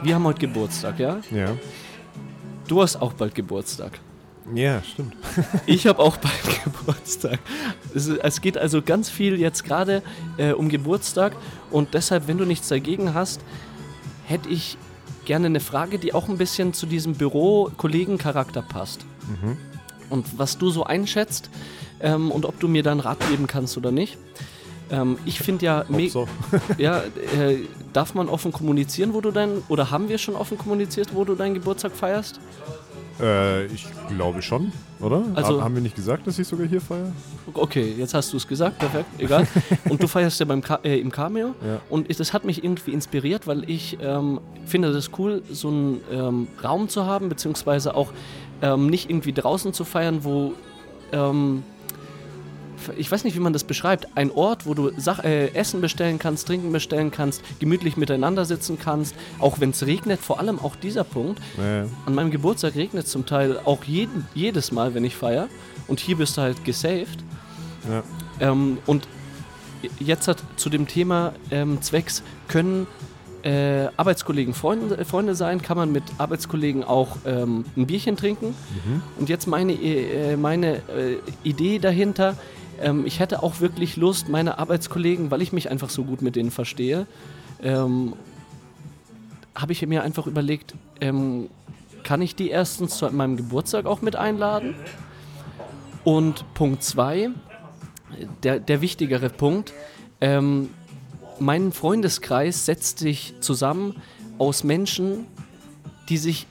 [0.02, 1.20] Wir haben heute Geburtstag, ja?
[1.30, 1.56] Ja.
[2.66, 3.98] Du hast auch bald Geburtstag.
[4.54, 5.14] Ja, stimmt.
[5.66, 7.38] Ich habe auch bald Geburtstag.
[7.94, 10.02] Es, es geht also ganz viel jetzt gerade
[10.36, 11.34] äh, um Geburtstag
[11.70, 13.40] und deshalb, wenn du nichts dagegen hast,
[14.24, 14.76] hätte ich
[15.28, 19.04] gerne eine Frage, die auch ein bisschen zu diesem Büro-Kollegen-Charakter passt.
[20.08, 21.50] Und was du so einschätzt
[22.00, 24.16] ähm, und ob du mir dann Rat geben kannst oder nicht.
[24.90, 26.26] Ähm, ich finde ja, so.
[26.78, 27.58] ja äh,
[27.92, 31.34] darf man offen kommunizieren, wo du dein, oder haben wir schon offen kommuniziert, wo du
[31.34, 32.40] deinen Geburtstag feierst?
[33.20, 35.22] Äh, ich glaube schon, oder?
[35.34, 37.12] Also- Ha- haben wir nicht gesagt, dass ich sogar hier feiere?
[37.52, 39.46] Okay, jetzt hast du es gesagt, perfekt, egal.
[39.88, 41.48] Und du feierst ja beim Ka äh, im Cameo.
[41.66, 41.80] Ja.
[41.90, 46.48] Und das hat mich irgendwie inspiriert, weil ich ähm, finde das cool, so einen ähm,
[46.62, 48.12] Raum zu haben, beziehungsweise auch
[48.62, 50.52] ähm, nicht irgendwie draußen zu feiern, wo
[51.12, 51.62] ähm,
[52.96, 56.18] ich weiß nicht, wie man das beschreibt, ein Ort, wo du Sach äh, Essen bestellen
[56.18, 60.76] kannst, Trinken bestellen kannst, gemütlich miteinander sitzen kannst, auch wenn es regnet, vor allem auch
[60.76, 61.40] dieser Punkt.
[61.56, 65.48] Ja, An meinem Geburtstag regnet es zum Teil auch jeden, jedes Mal, wenn ich feiere.
[65.86, 67.18] Und hier bist du halt gesaved.
[67.88, 68.02] ja.
[68.40, 69.08] Ähm, und
[69.98, 72.86] jetzt hat zu dem Thema ähm, Zwecks, können
[73.42, 78.54] äh, Arbeitskollegen Freunde, äh, Freunde sein, kann man mit Arbeitskollegen auch ähm, ein Bierchen trinken.
[79.18, 82.36] Und jetzt meine, äh, meine äh, Idee dahinter,
[82.80, 86.36] ähm, ich hätte auch wirklich Lust, meine Arbeitskollegen, weil ich mich einfach so gut mit
[86.36, 87.06] denen verstehe,
[87.62, 88.14] ähm,
[89.54, 91.48] habe ich mir einfach überlegt, ähm,
[92.04, 94.74] kann ich die erstens zu meinem Geburtstag auch mit einladen?
[96.04, 97.30] Und Punkt zwei,
[98.42, 99.74] der, der wichtigere Punkt,
[100.20, 100.70] ähm,
[101.38, 103.96] mein Freundeskreis setzt sich zusammen
[104.38, 105.26] aus Menschen,
[106.08, 106.46] die sich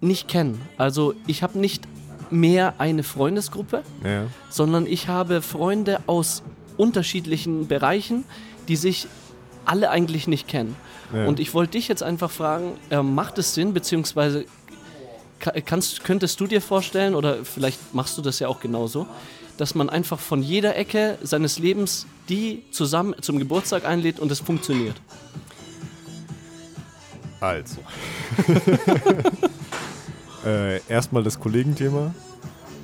[0.00, 0.60] nicht kennen.
[0.78, 1.86] Also ich habe nicht
[2.32, 4.24] mehr eine Freundesgruppe, Ja.
[4.50, 6.42] sondern ich habe Freunde aus
[6.76, 8.24] unterschiedlichen Bereichen,
[8.68, 9.06] die sich
[9.64, 10.74] alle eigentlich nicht kennen.
[11.14, 11.26] Ja.
[11.26, 14.46] Und ich wollte dich jetzt einfach fragen, äh, macht es Sinn, beziehungsweise
[15.38, 19.06] ka- kannst, könntest du dir vorstellen, oder vielleicht machst du das ja auch genauso,
[19.58, 24.40] dass man einfach von jeder Ecke seines Lebens die zusammen zum Geburtstag einlädt und es
[24.40, 24.96] funktioniert?
[27.40, 27.76] Also.
[30.44, 32.14] äh, erstmal das Kollegenthema.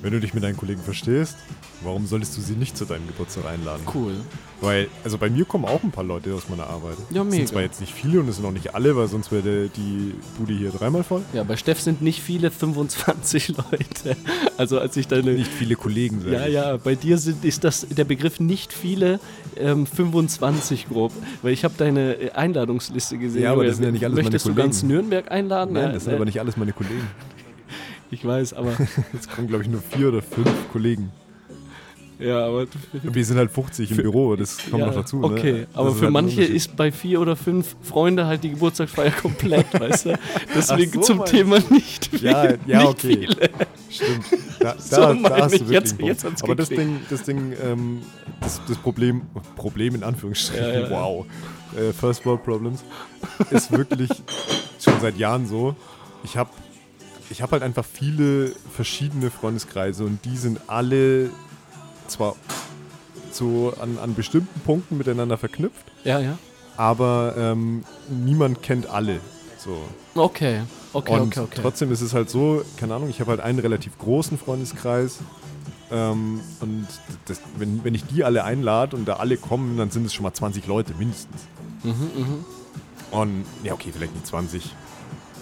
[0.01, 1.35] Wenn du dich mit deinen Kollegen verstehst,
[1.83, 3.81] warum solltest du sie nicht zu deinem Geburtstag einladen?
[3.93, 4.13] Cool.
[4.61, 6.95] Weil, also bei mir kommen auch ein paar Leute aus meiner Arbeit.
[7.09, 7.35] Ja, Es mega.
[7.35, 10.13] sind zwar jetzt nicht viele und es sind auch nicht alle, weil sonst wäre die
[10.37, 11.21] Bude hier dreimal voll.
[11.33, 14.15] Ja, bei Steff sind nicht viele 25 Leute.
[14.57, 15.31] Also als ich deine...
[15.33, 16.53] Nicht viele Kollegen, sag Ja, ich.
[16.53, 19.19] ja, bei dir sind, ist das der Begriff nicht viele,
[19.57, 21.11] ähm, 25 grob.
[21.41, 23.43] Weil ich habe deine äh, Einladungsliste gesehen.
[23.43, 24.67] Ja, aber das sind ja nicht alles meine Möchtest du Kollegen.
[24.69, 25.73] ganz Nürnberg einladen?
[25.73, 26.95] Nein, das sind äh, aber nicht alles meine Kollegen.
[28.11, 28.71] Ich weiß, aber...
[29.13, 31.11] Jetzt kommen, glaube ich, nur vier oder fünf Kollegen.
[32.19, 32.65] ja, aber...
[33.03, 35.23] Wir sind halt 50 im Für- Büro, das kommt ja, noch dazu.
[35.23, 35.67] Okay, ne?
[35.73, 40.07] aber für halt manche ist bei vier oder fünf Freunde halt die Geburtstagsfeier komplett, weißt
[40.07, 40.19] du?
[40.55, 42.31] Deswegen so, zum Thema nicht viele.
[42.31, 43.27] Ja, ja, okay.
[43.27, 43.49] Viele.
[43.89, 44.25] Stimmt.
[44.59, 45.59] Da, So da, meine da hast ich.
[45.61, 46.69] du wirklich Jetzt- jetzt Aber das.
[46.69, 48.01] Ding, das Ding, ähm,
[48.41, 49.21] das, das Problem,
[49.55, 50.89] Problem in Anführungsstrichen, ja, ja.
[50.89, 51.25] wow,
[51.77, 52.83] äh, First World Problems,
[53.51, 54.09] ist wirklich
[54.83, 55.75] schon seit Jahren so.
[56.23, 56.49] Ich habe
[57.29, 61.29] ich hab halt einfach viele verschiedene Freundeskreise und die sind alle
[62.07, 62.35] zwar
[63.31, 66.37] so an, an bestimmten Punkten miteinander verknüpft, Ja, ja.
[66.77, 69.19] aber ähm, niemand kennt alle.
[69.57, 69.77] So.
[70.15, 70.61] Okay,
[70.93, 71.59] okay, Und okay, okay.
[71.61, 75.19] trotzdem ist es halt so, keine Ahnung, ich habe halt einen relativ großen Freundeskreis.
[75.91, 76.87] Ähm, und
[77.25, 80.23] das, wenn, wenn ich die alle einlade und da alle kommen, dann sind es schon
[80.23, 81.41] mal 20 Leute mindestens.
[81.83, 82.45] Mhm, mhm.
[83.11, 84.73] Und ja, okay, vielleicht nicht 20.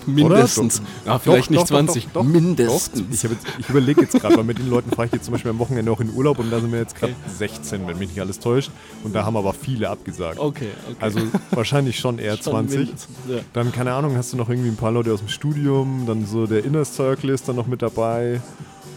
[0.08, 0.80] Mindestens.
[0.80, 1.14] Oder?
[1.14, 2.08] Ja, vielleicht Doch, nicht doch, doch, 20.
[2.14, 3.04] doch, Mindestens.
[3.12, 5.52] Ich jetzt- ich überlege jetzt gerade, weil mit den Leuten fahre ich jetzt zum Beispiel
[5.52, 8.20] am Wochenende auch in Urlaub und da sind wir jetzt gerade 16, wenn mich nicht
[8.22, 8.72] alles täuscht.
[9.04, 10.40] Und da haben aber viele abgesagt.
[10.40, 10.96] Okay, okay.
[11.00, 11.20] Also
[11.52, 12.80] wahrscheinlich schon eher Schon 20.
[12.80, 13.38] mindestens, Ja.
[13.54, 16.48] Dann, keine Ahnung, hast du noch irgendwie ein paar Leute aus dem Studium, dann so
[16.48, 18.42] der Inner Circle ist dann noch mit dabei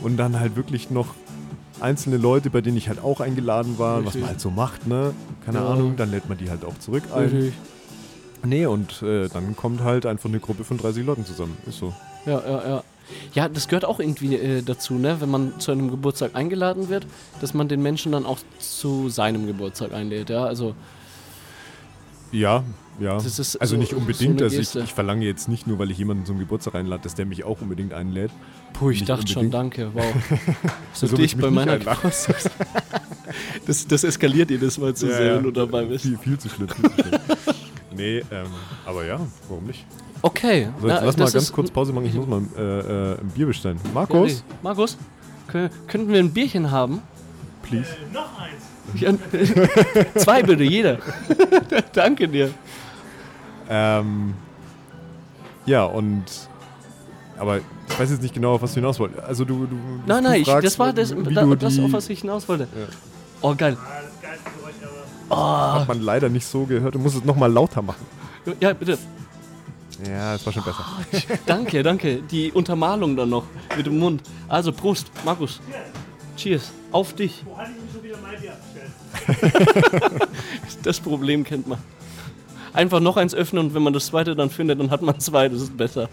[0.02, 1.08] und dann halt wirklich noch
[1.80, 4.20] einzelne Leute, bei denen ich halt auch eingeladen war, was Richtig.
[4.20, 5.14] man halt so macht, ne?
[5.46, 5.66] Keine Ja.
[5.68, 7.22] Ahnung, dann lädt man die halt auch zurück ein.
[7.24, 7.52] Richtig.
[8.44, 11.56] Nee, und äh, dann kommt halt einfach eine Gruppe von 30 Leuten zusammen.
[11.66, 11.92] Ist so.
[12.26, 12.84] Ja, ja, ja.
[13.34, 15.20] Ja, das gehört auch irgendwie äh, dazu, ne?
[15.20, 17.06] Wenn man zu einem Geburtstag eingeladen wird,
[17.40, 20.44] dass man den Menschen dann auch zu seinem Geburtstag einlädt, ja?
[20.44, 20.74] Also,
[22.32, 22.62] Ja,
[23.00, 23.14] ja.
[23.14, 24.40] Das ist also so- nicht so unbedingt.
[24.40, 27.14] eine also ich, ich verlange jetzt nicht nur, weil ich jemanden zum Geburtstag einlade, dass
[27.16, 28.30] der mich auch unbedingt einlädt.
[28.74, 29.76] puh, ich Nicht dachte schon, unbedingt.
[29.78, 30.04] danke, wow.
[30.92, 31.78] So Wieso dich bei meiner?
[31.78, 32.48] Geburtstags
[33.66, 36.04] das, das eskaliert jedes Mal zu Ja, sehr, wenn du dabei bist.
[36.04, 36.68] Viel, viel zu schlimm.
[36.68, 37.20] Viel zu schlimm.
[37.96, 38.46] nee, ähm,
[38.86, 39.84] aber ja, warum nicht?
[40.22, 40.68] Okay.
[40.80, 42.06] So, jetzt na, lass mal ganz kurz Pause machen.
[42.06, 43.78] Ich muss mal äh, äh, ein Bier bestellen.
[43.84, 44.54] Ja, Markus, nee.
[44.62, 44.98] Markus,
[45.50, 47.02] kö- könnten wir ein Bierchen haben?
[47.62, 47.88] please.
[48.12, 48.64] Noch eins.
[49.00, 49.12] Ja,
[50.16, 50.98] zwei bitte, jeder.
[51.92, 52.50] Danke dir.
[53.68, 54.34] Ähm,
[55.66, 56.24] ja, und.
[57.38, 59.22] Aber ich weiß jetzt nicht genau, auf was du hinaus wolltest.
[59.22, 59.66] Also, du.
[59.66, 59.76] du
[60.06, 62.20] Nein, du nein, ich, fragst, das war das, wie da, du das auf was ich
[62.20, 62.64] hinaus wollte.
[62.64, 62.86] Ja.
[63.42, 63.76] Oh, geil.
[65.30, 65.80] Ever.
[65.80, 66.94] Hat man leider nicht so gehört.
[66.94, 68.06] Du musst es nochmal lauter machen.
[68.60, 68.98] Ja, bitte.
[70.06, 70.84] Ja, das war schon besser.
[71.46, 72.22] Danke, danke.
[72.22, 73.44] Die Untermalung dann noch
[73.76, 74.22] mit dem Mund.
[74.48, 75.60] Also, Prost, Markus.
[76.36, 76.72] Cheers.
[76.90, 77.42] Auf dich.
[77.44, 80.28] Wo hatte ich mich schon wieder mein Bier abgestellt?
[80.82, 81.78] Das Problem kennt man.
[82.72, 85.48] Einfach noch eins öffnen und wenn man das zweite dann findet, dann hat man zwei.
[85.48, 86.08] Das ist besser.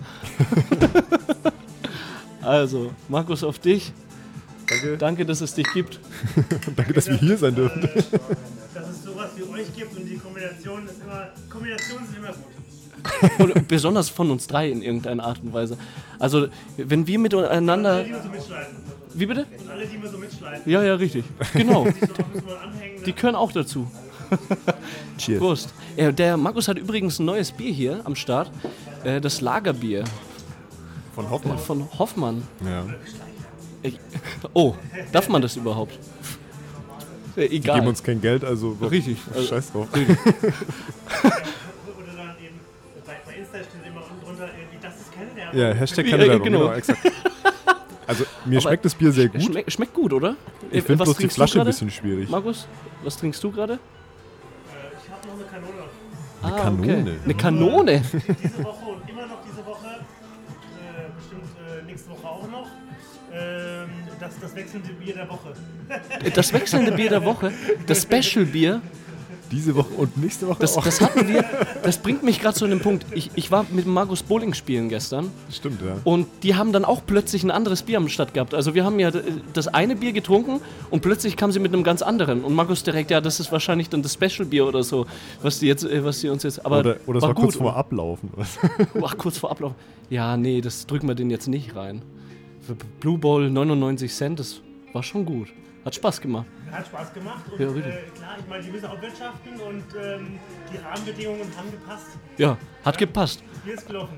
[2.42, 3.94] also, Markus, auf dich.
[4.68, 4.98] Danke.
[4.98, 6.00] Danke, dass es dich gibt.
[6.76, 7.90] Danke, dass wir hier sein dürfen.
[8.78, 11.30] Dass es sowas wie euch gibt und die Kombination ist immer.
[11.50, 12.54] Kombinationen sind immer gut.
[13.56, 15.78] Und besonders von uns drei in irgendeiner Art und Weise.
[16.20, 17.92] Also, wenn wir miteinander.
[17.92, 18.78] Alle, die immer so mitschleifen.
[19.14, 19.46] Wie bitte?
[19.60, 20.72] Und alle, die immer so mitschleifen.
[20.72, 21.24] Ja, ja, richtig.
[21.54, 21.88] Genau.
[23.06, 23.90] Die können auch dazu.
[25.18, 25.40] Cheers.
[25.40, 25.74] Prost.
[25.96, 28.52] Ja, der Markus hat übrigens ein neues Bier hier am Start.
[29.04, 30.04] Äh, das Lagerbier
[31.16, 31.58] Von äh, Hoffmann.
[31.60, 32.48] von Hoffmann.
[32.66, 32.86] Ja.
[33.84, 34.00] Ich,
[34.54, 34.76] oh,
[35.12, 35.98] darf man das überhaupt?
[37.38, 37.76] Äh, Die egal.
[37.76, 38.72] geben uns kein Geld, also.
[38.82, 39.18] Richtig.
[39.34, 39.88] Also, Scheiß drauf.
[39.94, 40.10] Oder dann
[42.44, 42.60] eben.
[43.06, 45.60] Bei, bei Insta steht immer unten drunter irgendwie, das ist keine Werbung.
[45.60, 46.46] Ja, Hashtag Ja, keine ja, Werbung.
[46.46, 46.60] genau.
[46.60, 47.00] Genau, exakt.
[48.08, 49.44] Also, mir schmeckt das Bier sehr gut.
[49.44, 50.30] Schmeck, schmeckt gut, oder?
[50.72, 51.70] Äh, Ich finde was bloß die trinkst du Flasche ein gerade?
[51.72, 52.30] bisschen schwierig.
[52.30, 52.68] Markus,
[53.04, 53.74] was trinkst du gerade?
[53.74, 53.78] Äh,
[55.04, 55.84] Ich habe noch eine Kanone.
[56.42, 57.02] Ah, Kanone?
[57.02, 57.18] Okay.
[57.26, 58.02] Eine Kanone?
[58.42, 58.97] Diese Woche
[64.38, 65.54] Ähm, das, wechselnde Bier der Woche.
[66.36, 67.52] Das wechselnde Bier der Woche,
[67.86, 68.82] das Special Bier,
[69.50, 70.84] Diese Woche und nächste Woche das, auch.
[70.84, 71.46] das hatten wir,
[71.82, 73.06] das bringt mich gerade zu einem Punkt.
[73.12, 75.96] Ich, ich war mit Markus Bowling spielen gestern Stimmt, ja.
[76.04, 78.54] und die haben dann auch plötzlich ein anderes Bier am Start gehabt.
[78.54, 79.10] Also wir haben ja
[79.54, 82.44] das eine Bier getrunken und plötzlich kam sie mit einem ganz anderen.
[82.44, 85.06] Und Markus direkt, ja, das ist wahrscheinlich dann das Special Bier oder so,
[85.42, 86.66] was die jetzt, äh, was die uns jetzt.
[86.66, 87.64] Aber Oder, oder es war, war kurz gut.
[87.64, 88.30] vor Ablaufen.
[89.02, 89.72] Ach, kurz vor Ablauf.
[90.10, 92.02] Ja, nee, das drücken wir den jetzt nicht rein.
[92.68, 94.62] Für Blue Bowl 99 Cent, das
[94.94, 95.48] war schon gut.
[95.86, 96.46] Hat Spaß gemacht.
[96.70, 97.94] Hat Spaß gemacht und Ja, äh, richtig.
[98.16, 100.40] klar, ich meine, die müssen auch wirtschaften und ähm,
[100.74, 102.08] die Rahmenbedingungen haben gepasst.
[102.38, 103.42] Ja, hat gepasst.
[103.64, 104.18] Hier ist gelaufen.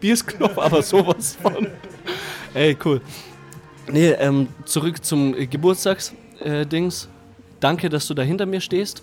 [0.00, 1.66] Biersknopf, aber sowas von.
[2.54, 3.00] Ey, cool.
[3.90, 7.08] Nee, ähm, zurück zum äh, Geburtstagsdings.
[7.58, 9.02] Danke, dass du da hinter mir stehst.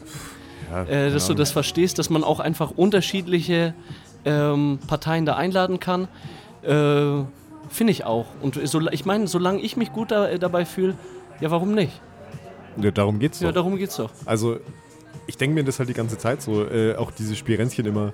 [0.71, 3.73] Ja, Äh, dass du das verstehst, dass man auch einfach unterschiedliche
[4.23, 6.07] ähm, Parteien da einladen kann.
[6.63, 7.23] Äh,
[7.69, 8.25] Finde ich auch.
[8.41, 10.95] Und so, ich meine, solange ich mich gut da, äh, dabei fühle,
[11.41, 12.01] ja, warum nicht?
[12.81, 13.55] ja, darum geht's Ja, doch.
[13.55, 14.11] darum geht's doch.
[14.25, 14.57] Also,
[15.27, 18.13] ich denke mir das halt die ganze Zeit so, äh, auch diese Spirenzchen immer.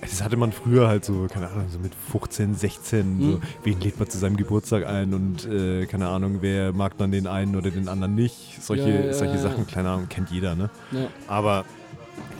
[0.00, 3.40] Das hatte man früher halt so, keine Ahnung, so mit 15, 16, so, Mhm.
[3.64, 7.26] wen lädt man zu seinem Geburtstag ein und äh, keine Ahnung, wer mag dann den
[7.26, 8.62] einen oder den anderen nicht.
[8.62, 9.74] Solche, Ja, ja, solche ja, Sachen, ja.
[9.74, 10.70] keine Ahnung, kennt jeder, ne?
[10.92, 11.08] Ja.
[11.28, 11.64] Aber,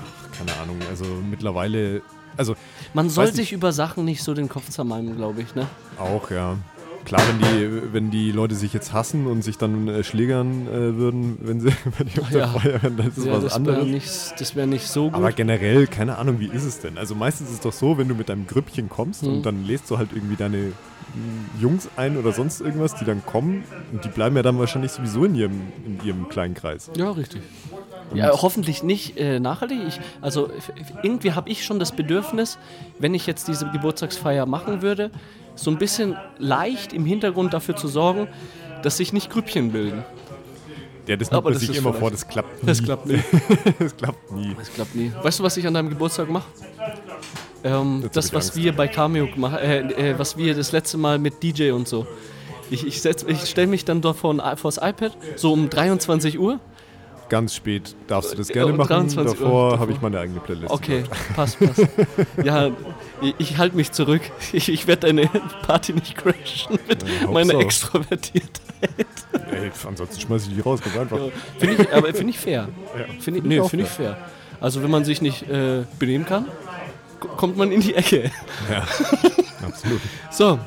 [0.02, 2.02] ach, keine Ahnung, also mittlerweile,
[2.36, 2.54] also
[2.94, 5.66] Man soll sich über Sachen nicht so den Kopf zermalmen, glaube ich, ne?
[5.98, 6.56] auch, ja.
[7.04, 10.96] Klar, wenn die, wenn die Leute sich jetzt hassen und sich dann äh, schlägern äh,
[10.96, 11.68] würden, wenn sie
[11.98, 12.46] wenn die auf der Ja.
[12.48, 13.86] Feier wären, dann ist das ja, was das wäre anderes.
[13.86, 15.14] nicht, das wär nicht so gut.
[15.14, 16.98] Aber generell, keine Ahnung, wie ist es denn?
[16.98, 19.28] Also meistens ist es doch so, wenn du mit deinem Grüppchen kommst Mhm.
[19.34, 20.72] und dann lädst du halt irgendwie deine
[21.60, 25.24] Jungs ein oder sonst irgendwas, die dann kommen und die bleiben ja dann wahrscheinlich sowieso
[25.24, 26.90] in ihrem, in ihrem kleinen Kreis.
[26.96, 27.40] Ja, richtig.
[28.14, 29.78] Ja, hoffentlich nicht äh, nachhaltig.
[29.88, 30.48] Ich, also
[31.02, 32.58] irgendwie habe ich schon das Bedürfnis,
[32.98, 35.10] wenn ich jetzt diese Geburtstagsfeier machen würde,
[35.54, 38.28] so ein bisschen leicht im Hintergrund dafür zu sorgen,
[38.82, 40.04] dass sich nicht Grüppchen bilden.
[41.06, 42.66] Ja, das Aber nimmt man das sich immer vor, das klappt nie.
[42.66, 43.22] Das klappt nie.
[43.78, 44.54] das klappt nie.
[44.58, 45.12] Das klappt nie.
[45.22, 46.46] Weißt du, was ich an deinem Geburtstag mache?
[47.64, 48.56] Ähm, das, was Angst.
[48.56, 49.80] wir bei Cameo gemacht äh,
[50.12, 52.06] äh, was wir das letzte Mal mit DJ und so.
[52.70, 56.38] Ich, ich, setz- ich stelle mich dann dort vor ein, vors iPad, so um 23
[56.38, 56.60] Uhr.
[57.28, 58.88] Ganz spät darfst du das Ja, gerne um machen.
[58.88, 59.78] 23 Uhr Davor davor.
[59.80, 60.70] habe ich meine eigene Playlist.
[60.72, 61.02] Okay,
[61.34, 61.86] passt, passt.
[62.44, 62.70] ja,
[63.20, 64.22] ich, ich halte mich zurück.
[64.52, 65.26] Ich, ich werde deine
[65.66, 67.98] Party nicht crashen mit Ja, meiner Hauptsache.
[67.98, 69.06] Extrovertiertheit.
[69.50, 71.18] Ey, ansonsten schmeiß ich die raus, ganz einfach.
[71.18, 71.24] Ja,
[71.58, 72.68] Finde ich, aber finde ich fair.
[73.20, 74.16] Finde ich, nee, finde ich fair.
[74.60, 76.46] Also wenn man sich nicht äh, benehmen kann,
[77.36, 78.30] kommt man in die Ecke.
[78.70, 78.86] Ja,
[79.66, 80.00] absolut.
[80.30, 80.58] So,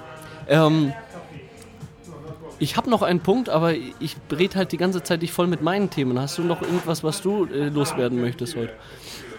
[0.47, 0.91] ähm,
[2.59, 5.61] ich habe noch einen Punkt, aber ich rede halt die ganze Zeit dich voll mit
[5.61, 6.19] meinen Themen.
[6.19, 8.73] Hast du noch irgendwas, was du äh, loswerden möchtest heute?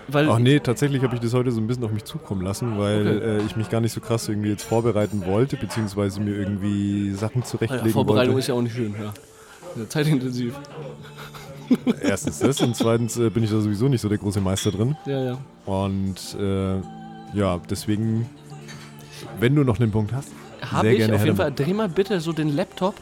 [0.08, 2.78] Weil Ach nee, tatsächlich habe ich das heute so ein bisschen auf mich zukommen lassen,
[2.78, 3.38] weil Okay.
[3.38, 7.42] äh, ich mich gar nicht so krass irgendwie jetzt vorbereiten wollte, beziehungsweise mir irgendwie Sachen
[7.42, 8.40] ja, zurechtlegen Vorbereitung wollte.
[8.40, 9.12] ist ja auch nicht schön, ja.
[9.76, 10.54] ja zeitintensiv.
[12.00, 14.96] Erstens das und zweitens äh, bin ich da sowieso nicht so der große Meister drin.
[15.06, 15.38] Ja, ja.
[15.66, 16.80] Und äh,
[17.38, 18.28] ja, deswegen,
[19.38, 20.30] wenn du noch einen Punkt hast,
[20.62, 21.52] Habe ich gerne auf jeden Fall.
[21.52, 22.96] Dreh mal bitte so den Laptop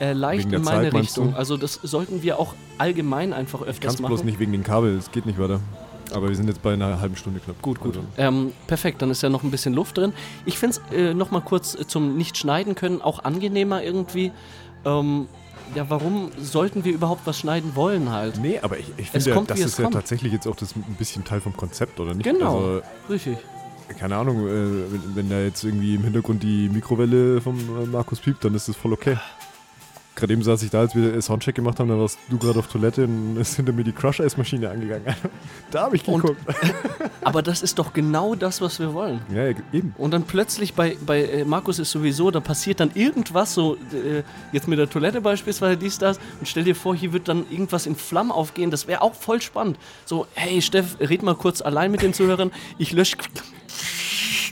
[0.00, 1.34] äh, leicht in meine Zeit, Richtung.
[1.34, 4.10] Also das sollten wir auch allgemein einfach öfters Kannst machen.
[4.14, 5.60] bloß nicht wegen den Kabel, es geht nicht weiter.
[6.12, 7.60] Aber wir sind jetzt bei einer halben Stunde knapp.
[7.62, 7.96] Gut, gut.
[7.96, 10.12] Also, Ähm, perfekt, dann ist ja noch ein bisschen Luft drin.
[10.44, 14.30] Ich finde es äh, nochmal kurz äh, zum Nicht-Schneiden können auch angenehmer irgendwie.
[14.84, 15.26] Ähm,
[15.74, 18.38] ja, warum sollten wir überhaupt was schneiden wollen halt?
[18.40, 19.94] nee, aber ich, ich finde, ja, das ist ja kommt.
[19.94, 22.24] tatsächlich jetzt auch das ein bisschen Teil vom Konzept, oder nicht?
[22.24, 22.58] Genau.
[22.58, 23.38] Also, Richtig.
[23.98, 28.20] keine Ahnung, äh, wenn, wenn da jetzt irgendwie im Hintergrund die Mikrowelle vom äh, Markus
[28.20, 29.16] piept, dann ist das voll okay.
[30.16, 32.68] Gerade eben saß ich da, als wir Soundcheck gemacht haben, da warst du gerade auf
[32.68, 35.04] Toilette und ist hinter mir die Crush-Eismaschine angegangen.
[35.72, 36.40] da habe ich Und- geguckt.
[37.22, 39.20] Aber das ist doch genau das, was wir wollen.
[39.34, 39.94] ja, eben.
[39.98, 44.22] Und dann plötzlich bei, bei äh, Markus ist sowieso, da passiert dann irgendwas, so äh,
[44.52, 46.18] jetzt mit der Toilette beispielsweise, dies, das.
[46.38, 48.70] Und stell dir vor, hier wird dann irgendwas in Flammen aufgehen.
[48.70, 49.78] Das wäre auch voll spannend.
[50.04, 52.52] So, hey Steff, red mal kurz allein mit den Zuhörern.
[52.78, 53.16] Ich lösche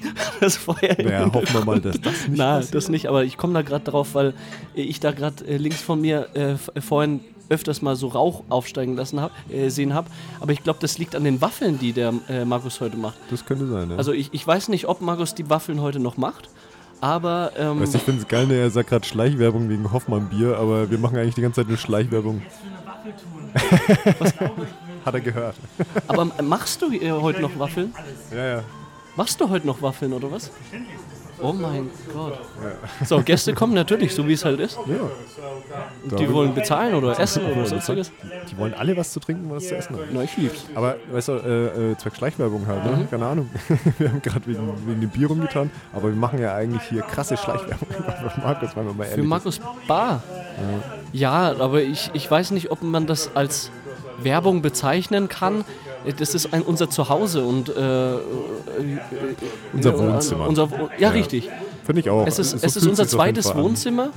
[0.41, 0.97] das Feuer.
[1.03, 2.75] Naja, hoffen wir mal, dass das nicht Nein, passiert.
[2.75, 4.35] das nicht, aber ich komme da gerade drauf, weil
[4.77, 8.45] äh, ich da gerade äh, links von mir äh, f- vorhin öfters mal so Rauch
[8.49, 10.09] aufsteigen lassen hab, äh, sehen habe.
[10.41, 13.17] Aber ich glaube, das liegt an den Waffeln, die der äh, Markus heute macht.
[13.31, 13.97] Das könnte sein, ja.
[13.97, 16.49] Also ich, ich weiß nicht, ob Markus die Waffeln heute noch macht,
[17.01, 20.57] aber ähm, Weißt du, ich finde es geil, ne, er sagt gerade Schleichwerbung wegen Hoffmann-Bier,
[20.57, 22.41] aber wir machen eigentlich die ganze Zeit nur Schleichwerbung.
[25.05, 25.57] Hat er gehört.
[26.07, 27.93] aber machst du äh, heute noch Waffeln?
[28.31, 28.63] Ja, ja.
[29.17, 30.51] Machst du heute noch Waffeln oder was?
[31.43, 32.39] Oh mein Gott.
[33.05, 34.79] So, Gäste kommen natürlich, so wie es halt ist.
[34.87, 35.11] Ja.
[36.05, 38.13] Und die wollen bezahlen oder essen oder sonstiges.
[38.49, 40.07] Die wollen alle was zu trinken, was zu essen haben.
[40.13, 40.67] Na, ich lieb's.
[40.75, 43.09] Aber, weißt du, äh, äh, Zweck Schleichwerbung halt, ne?
[43.11, 43.51] Keine Ahnung.
[43.99, 47.37] wir haben gerade wegen, wegen dem Bier rumgetan, aber wir machen ja eigentlich hier krasse
[47.37, 47.89] Schleichwerbung
[48.35, 50.23] für Markus, wenn wir mal ehrlich Für Markus Bar.
[51.13, 53.71] Ja, aber ich, ich weiß nicht, ob man das als
[54.23, 55.65] Werbung bezeichnen kann.
[56.19, 58.19] Das ist ein, unser Zuhause und äh, äh,
[59.73, 60.49] Unser Wohnzimmer.
[60.49, 61.49] Unser, Wo- ja, richtig.
[61.85, 62.27] Finde ich auch.
[62.27, 63.55] Es ist, So es ist unser zweites.
[63.55, 64.11] Wohnzimmer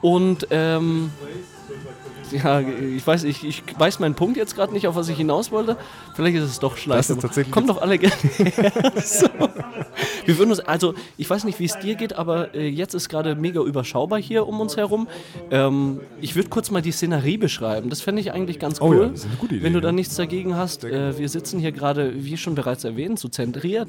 [0.00, 1.10] und ähm,
[2.32, 5.50] ja, ich weiß, ich, ich weiß meinen Punkt jetzt gerade nicht, auf was ich hinaus
[5.50, 5.76] wollte.
[6.14, 8.14] Vielleicht ist es doch tatsächlich Kommt doch alle gerne
[9.04, 9.26] so.
[10.24, 13.08] Wir würden uns, also ich weiß nicht, wie es dir geht, aber äh, jetzt ist
[13.08, 15.08] gerade mega überschaubar hier um uns herum.
[15.50, 17.90] Ähm, ich würde kurz mal die Szenerie beschreiben.
[17.90, 18.96] Das fände ich eigentlich ganz Oh cool.
[19.02, 20.84] ja, das ist eine gute Idee, Wenn du da nichts dagegen hast.
[20.84, 23.88] Äh, wir sitzen hier gerade, wie schon bereits erwähnt, so zentriert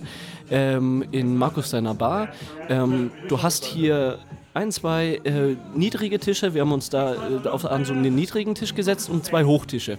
[0.49, 2.30] ähm, in Markus seiner Bar.
[2.69, 4.19] Ähm, du hast hier
[4.54, 6.54] ein, zwei äh, niedrige Tische.
[6.54, 9.98] Wir haben uns da äh, auf, an so einen niedrigen Tisch gesetzt und zwei Hochtische,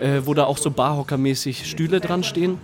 [0.00, 2.58] äh, wo da auch so Barhocker-mäßig Stühle dran stehen.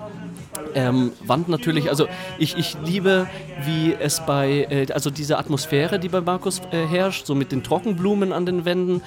[0.74, 3.28] Ähm, Wand natürlich, also ich, ich liebe,
[3.64, 7.62] wie es bei, äh, also diese Atmosphäre, die bei Markus äh, herrscht, so mit den
[7.62, 9.00] Trockenblumen an den Wänden,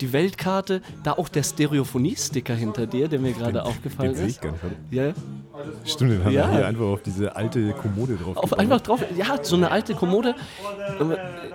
[0.00, 4.32] die Weltkarte, da auch der Stereophonie-Sticker hinter dir, der mir gerade aufgefallen Den sehe ich
[4.32, 4.42] ist.
[4.42, 4.64] gar nicht.
[4.90, 5.12] Ja,
[5.84, 6.48] Stimmt, den haben Ja.
[6.50, 8.36] wir hier einfach auf diese alte Kommode drauf.
[8.36, 8.58] auf gebaut.
[8.58, 10.34] einfach drauf, ja, so eine alte Kommode.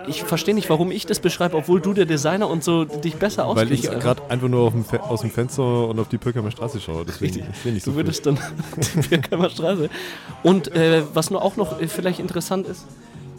[0.08, 3.48] Ich verstehe nicht, warum ich das beschreibe, obwohl du der Designer und so dich besser
[3.56, 4.04] Weil ich auskennst.
[4.04, 7.06] gerade einfach nur auf dem aus dem Fenster und auf die Pirkheimer Straße schaue.
[7.06, 7.94] Deswegen, nicht so Du viel.
[7.96, 8.40] würdest dann
[8.96, 9.90] die Birkheimer Straße.
[10.44, 12.86] Und äh, was nur auch noch äh, vielleicht interessant ist,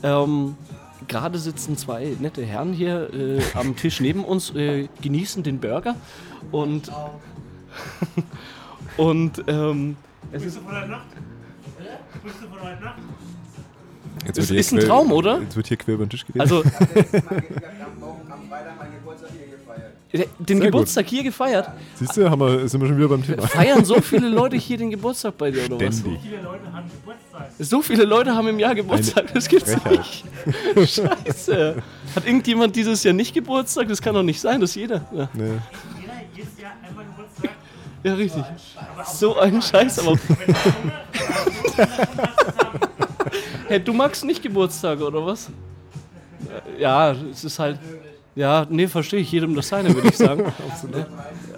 [0.03, 0.57] ähm,
[1.09, 5.95] gerade sitzen zwei nette Herren hier äh, am Tisch neben uns, äh, genießen den Burger
[6.53, 6.91] und
[8.97, 9.97] und ähm,
[10.33, 11.07] es ist Bist du von heute Nacht?
[12.25, 12.99] Bist du von heute Nacht?
[14.27, 15.41] Jetzt Es ist ein quer- Traum, oder?
[15.41, 16.43] Jetzt wird hier quer über den Tisch geredet.
[16.43, 16.69] also am
[18.49, 20.29] Freitag meinen Geburtstag hier gefeiert.
[20.39, 21.71] den Sehr Geburtstag hier gefeiert.
[21.95, 23.47] Siehst du, haben wir, sind wir schon wieder beim Thema.
[23.47, 25.99] Feiern so viele Leute hier den Geburtstag bei dir oder was?
[26.01, 26.21] Ständig.
[26.23, 27.51] Viele Leute haben Geburtstag.
[27.59, 30.25] So viele Leute haben im Jahr Geburtstag, das gibt's Frechheit.
[30.77, 30.95] nicht.
[31.27, 31.83] Scheiße.
[32.15, 33.89] Hat irgendjemand dieses Jahr nicht Geburtstag?
[33.89, 35.07] Das kann doch nicht sein, dass jeder.
[35.13, 35.45] Ja, Nee.
[35.45, 37.05] Jeder jedes Jahr einmal.
[38.03, 38.45] Ja richtig.
[39.13, 40.17] So ein Scheiß, aber.
[43.69, 45.51] hey, du magst nicht Geburtstag, oder was?
[46.79, 47.79] Ja, es ist halt.
[48.35, 49.31] Ja, nee, verstehe ich.
[49.33, 50.53] Jedem das seine, würde ich sagen.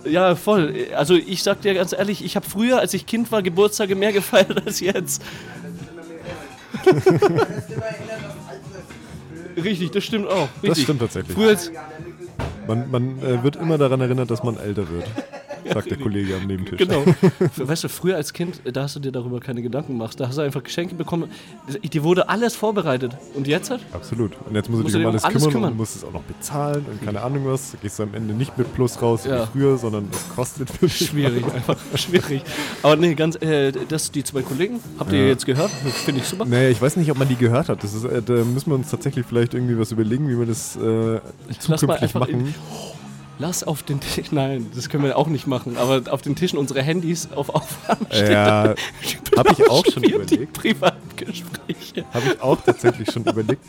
[0.05, 0.75] Ja, voll.
[0.97, 4.13] Also ich sag dir ganz ehrlich, ich habe früher, als ich Kind war, Geburtstage mehr
[4.13, 5.23] gefeiert als jetzt.
[9.57, 10.49] Richtig, das stimmt auch.
[10.55, 10.71] Richtig.
[10.71, 11.37] Das stimmt tatsächlich.
[11.37, 11.57] Früher
[12.67, 15.05] Man, man äh, wird immer daran erinnert, dass man älter wird,
[15.73, 16.79] sagt der Kollege am Nebentisch.
[16.79, 17.05] Genau.
[17.57, 20.19] weißt du, früher als Kind, da hast du dir darüber keine Gedanken gemacht.
[20.19, 21.31] Da hast du einfach Geschenke bekommen.
[21.83, 23.17] Dir wurde alles vorbereitet.
[23.35, 23.81] Und jetzt halt?
[23.93, 24.33] Absolut.
[24.49, 25.71] Und jetzt muss Musst du um dich alles, um alles kümmern, kümmern.
[25.73, 27.73] und muss es auch noch bezahlen und keine Ahnung was.
[27.73, 29.43] Da gehst du am Ende nicht mit Plus raus Ja.
[29.43, 31.07] wie früher, sondern es kostet für dich.
[31.09, 32.43] Schwierig, einfach schwierig.
[32.83, 35.27] Aber nee, ganz, äh, das die zwei Kollegen, habt ihr Ja.
[35.29, 35.71] jetzt gehört?
[35.71, 36.45] Finde ich super.
[36.45, 37.83] Nee, ich weiß nicht, ob man die gehört hat.
[37.83, 40.77] Das ist, äh, da müssen wir uns tatsächlich vielleicht irgendwie was überlegen, wie wir das
[40.77, 41.21] äh,
[41.59, 42.55] zukünftig machen.
[43.39, 46.59] Lass auf den Tisch, nein, das können wir auch nicht machen, aber auf den Tischen
[46.59, 48.33] unsere Handys auf Aufnahme stehen.
[48.33, 48.75] Ja,
[49.37, 50.53] habe ich auch schon überlegt.
[50.53, 52.05] Privatgespräche.
[52.13, 53.65] Habe ich auch tatsächlich schon überlegt.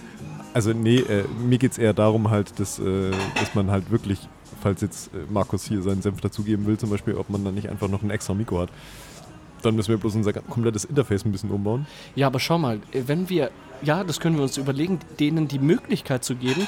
[0.53, 4.19] Also nee, äh, mir geht es eher darum halt, dass, äh, dass man halt wirklich,
[4.61, 7.69] falls jetzt äh, Markus hier seinen Senf dazugeben will zum Beispiel, ob man dann nicht
[7.69, 8.69] einfach noch ein extra Mikro hat.
[9.63, 11.87] Dann müssen wir bloß unser komplettes Interface ein bisschen umbauen.
[12.15, 13.49] Ja, aber schau mal, äh, wenn wir,
[13.81, 16.67] ja, das können wir uns überlegen, denen die Möglichkeit zu geben.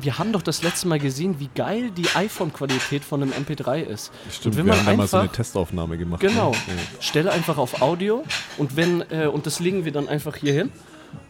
[0.00, 4.10] Wir haben doch das letzte Mal gesehen, wie geil die iPhone-Qualität von einem MP3 ist.
[4.44, 6.20] und wenn wir man haben da mal so eine einfach, Testaufnahme gemacht.
[6.20, 6.56] genau, Ne?
[6.68, 7.02] Ja.
[7.02, 8.22] stelle einfach auf Audio
[8.58, 10.70] und wenn, äh, und das legen wir dann einfach hier hin.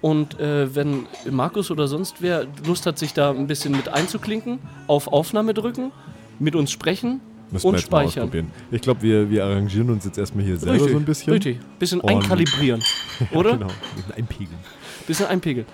[0.01, 4.59] Und äh, wenn Markus oder sonst wer Lust hat, sich da ein bisschen mit einzuklinken,
[4.87, 5.93] auf Aufnahme drücken,
[6.39, 8.25] mit uns sprechen Müssen und mal speichern.
[8.25, 8.51] ausprobieren.
[8.73, 11.33] Ich glaube, wir, wir arrangieren uns jetzt erstmal hier selber Richtig, so ein bisschen.
[11.33, 12.83] Richtig, bisschen Und- einkalibrieren,
[13.33, 13.53] oder?
[13.53, 14.59] Genau, ein bisschen einpegeln.
[15.07, 15.67] Bisschen einpegeln.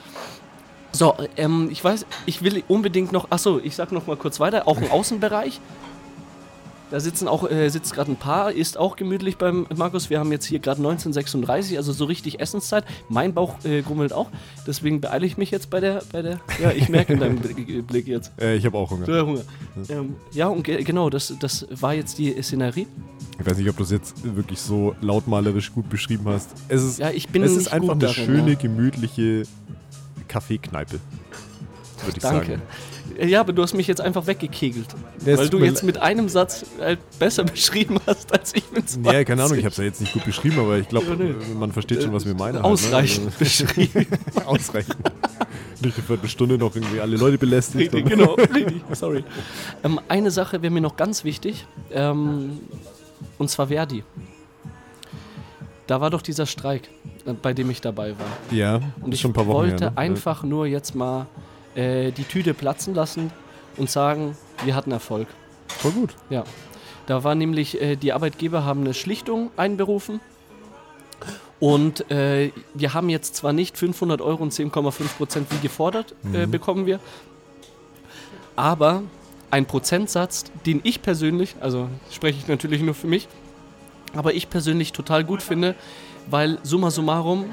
[0.92, 4.68] So, ähm, ich weiß, ich will unbedingt noch, achso, ich sag noch mal kurz weiter,
[4.68, 5.60] auch im Außenbereich.
[6.90, 10.10] Da sitzen auch, äh, sitzt gerade ein Paar, ist auch gemütlich beim Markus.
[10.10, 12.84] Wir haben jetzt hier gerade 1936, also so richtig Essenszeit.
[13.08, 14.28] Mein Bauch äh, grummelt auch,
[14.66, 17.86] deswegen beeile ich mich jetzt bei der, bei der, ja, ich merke in deinem Blick
[17.86, 18.30] Blick jetzt.
[18.42, 19.06] Äh, ich habe auch Hunger.
[19.06, 19.40] Der Hunger.
[19.88, 22.86] Ähm, ja, und ge genau, das, das war jetzt die Szenerie.
[23.40, 26.50] Ich weiß nicht, ob du es jetzt wirklich so lautmalerisch gut beschrieben hast.
[26.68, 28.58] Es ist, Ja, ich bin es ist einfach eine darin, schöne, ja.
[28.58, 29.44] gemütliche
[30.32, 30.98] Kaffeekneipe.
[32.04, 32.46] Würde ich Danke.
[32.52, 32.62] sagen.
[33.28, 34.86] Ja, aber du hast mich jetzt einfach weggekegelt.
[35.26, 38.88] Ja, es weil du jetzt mit einem Satz halt besser beschrieben hast, als ich mit
[38.88, 39.12] zwei.
[39.12, 41.54] Ja, keine Ahnung, ich habe es ja jetzt nicht gut beschrieben, aber ich glaube, Ja,
[41.58, 42.58] man versteht schon, was wir meinen.
[42.62, 44.06] Ausreichend Halt, beschrieben.
[44.10, 44.18] ne?
[44.36, 44.96] also, ausreichend.
[45.82, 47.92] Nicht eine Viertelstunde noch irgendwie alle Leute belästigt.
[47.92, 49.24] Richtig, genau, richtig, sorry.
[49.84, 52.60] Ähm, eine Sache wäre mir noch ganz wichtig, ähm,
[53.38, 54.02] und zwar Verdi.
[55.92, 56.88] Da war doch dieser Streik,
[57.26, 58.26] äh, bei dem ich dabei war.
[58.50, 59.98] Ja, Und ich schon ein paar Wochen wollte her, ne?
[59.98, 61.26] einfach nur jetzt mal
[61.74, 63.30] äh, die Tüte platzen lassen
[63.76, 64.34] und sagen,
[64.64, 65.28] wir hatten Erfolg.
[65.68, 66.14] Voll gut.
[66.30, 66.44] Ja.
[67.04, 70.22] Da war nämlich, äh, die Arbeitgeber haben eine Schlichtung einberufen.
[71.60, 76.46] Und äh, wir haben jetzt zwar nicht 500 Euro und 10,5 Prozent wie gefordert, äh,
[76.46, 77.00] bekommen wir,
[78.56, 79.02] aber
[79.50, 83.28] ein Prozentsatz, den ich persönlich, also spreche ich natürlich nur für mich,
[84.14, 85.74] aber ich persönlich total gut finde,
[86.28, 87.46] weil summa summarum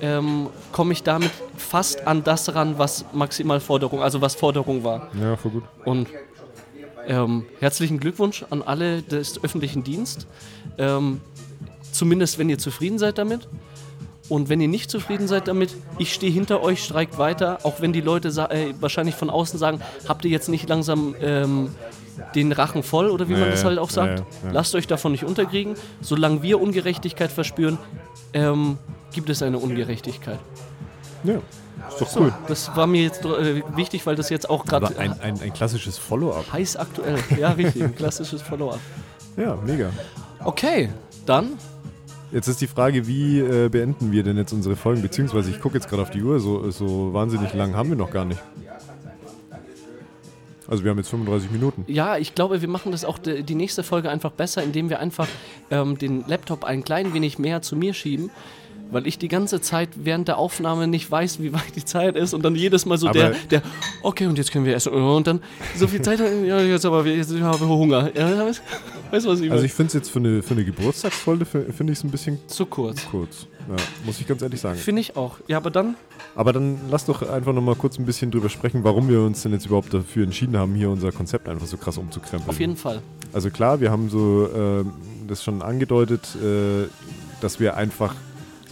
[0.00, 5.08] ähm, komme ich damit fast an das ran, was Maximalforderung, also was Forderung war.
[5.20, 5.64] Ja, voll gut.
[5.84, 6.08] Und
[7.06, 10.26] ähm, herzlichen Glückwunsch an alle des öffentlichen Dienst.
[10.78, 11.20] Ähm,
[11.92, 13.48] zumindest wenn ihr zufrieden seid damit.
[14.28, 17.92] Und wenn ihr nicht zufrieden seid damit, ich stehe hinter euch, streikt weiter, auch wenn
[17.92, 21.70] die Leute äh, wahrscheinlich von außen sagen, habt ihr jetzt nicht langsam ähm,
[22.34, 24.20] den Rachen voll oder wie man Ja, das halt auch sagt.
[24.20, 24.52] ja, ja.
[24.52, 25.74] Lasst euch davon nicht unterkriegen.
[26.00, 27.78] Solange wir Ungerechtigkeit verspüren,
[28.32, 28.78] ähm,
[29.12, 30.38] gibt es eine Ungerechtigkeit.
[31.24, 31.34] Ja,
[31.88, 32.32] ist doch cool.
[32.48, 35.98] Das war mir jetzt äh, wichtig, weil das jetzt auch gerade ein, ein, ein klassisches
[35.98, 36.52] Follow-up.
[36.52, 37.18] heiß aktuell.
[37.38, 38.80] Ja, richtig, ein klassisches Follow-up.
[39.36, 39.90] Ja, mega.
[40.44, 40.90] Okay,
[41.24, 41.52] dann
[42.32, 45.00] Jetzt ist die Frage, wie äh, beenden wir denn jetzt unsere Folgen?
[45.00, 48.10] Beziehungsweise, ich gucke jetzt gerade auf die Uhr, so, so wahnsinnig lang haben wir noch
[48.10, 48.42] gar nicht.
[50.68, 51.84] Also wir haben jetzt 35 Minuten.
[51.86, 55.28] Ja, ich glaube, wir machen das auch die, nächste Folge einfach besser, indem wir einfach
[55.70, 58.30] ähm, den Laptop ein klein wenig mehr zu mir schieben,
[58.90, 62.34] weil ich die ganze Zeit während der Aufnahme nicht weiß, wie weit die Zeit ist
[62.34, 63.62] und dann jedes Mal so Aber- der, der,
[64.02, 65.40] okay, und jetzt können wir essen und dann
[65.76, 68.10] so viel Zeit, ja, jetzt aber, wir- jetzt habe ich Hunger.
[68.16, 68.62] Ja, weißt
[69.10, 69.50] weißt du, was ich?
[69.50, 72.10] Also ich finde es jetzt für eine, für eine Geburtstagsfolge, fi- finde ich es ein
[72.10, 73.04] bisschen Zu kurz.
[73.10, 73.46] kurz.
[73.68, 73.74] Ja,
[74.04, 74.78] muss ich ganz ehrlich sagen.
[74.78, 75.38] Finde ich auch.
[75.48, 75.96] Ja, aber dann,
[76.36, 79.52] Aber dann lass doch einfach nochmal kurz ein bisschen drüber sprechen, warum wir uns denn
[79.52, 82.48] jetzt überhaupt dafür entschieden haben, hier unser Konzept einfach so krass umzukrempeln.
[82.48, 83.00] auf jeden Fall.
[83.32, 84.92] Also klar, wir haben so ähm,
[85.26, 86.86] das schon angedeutet, äh,
[87.40, 88.14] dass wir einfach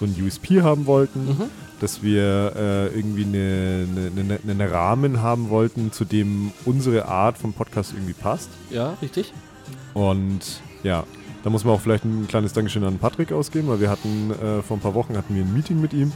[0.07, 1.43] so ein USP haben wollten, Mhm.
[1.81, 3.87] dass wir äh, irgendwie eine,
[4.17, 8.49] eine, eine, einen Rahmen haben wollten, zu dem unsere Art von Podcast irgendwie passt.
[8.71, 9.33] Ja, richtig?
[9.93, 10.41] Und
[10.83, 11.05] ja,
[11.43, 14.63] da muss man auch vielleicht ein kleines Dankeschön an Patrick ausgeben, weil wir hatten äh,
[14.63, 16.13] vor ein paar Wochen hatten wir ein Meeting mit ihm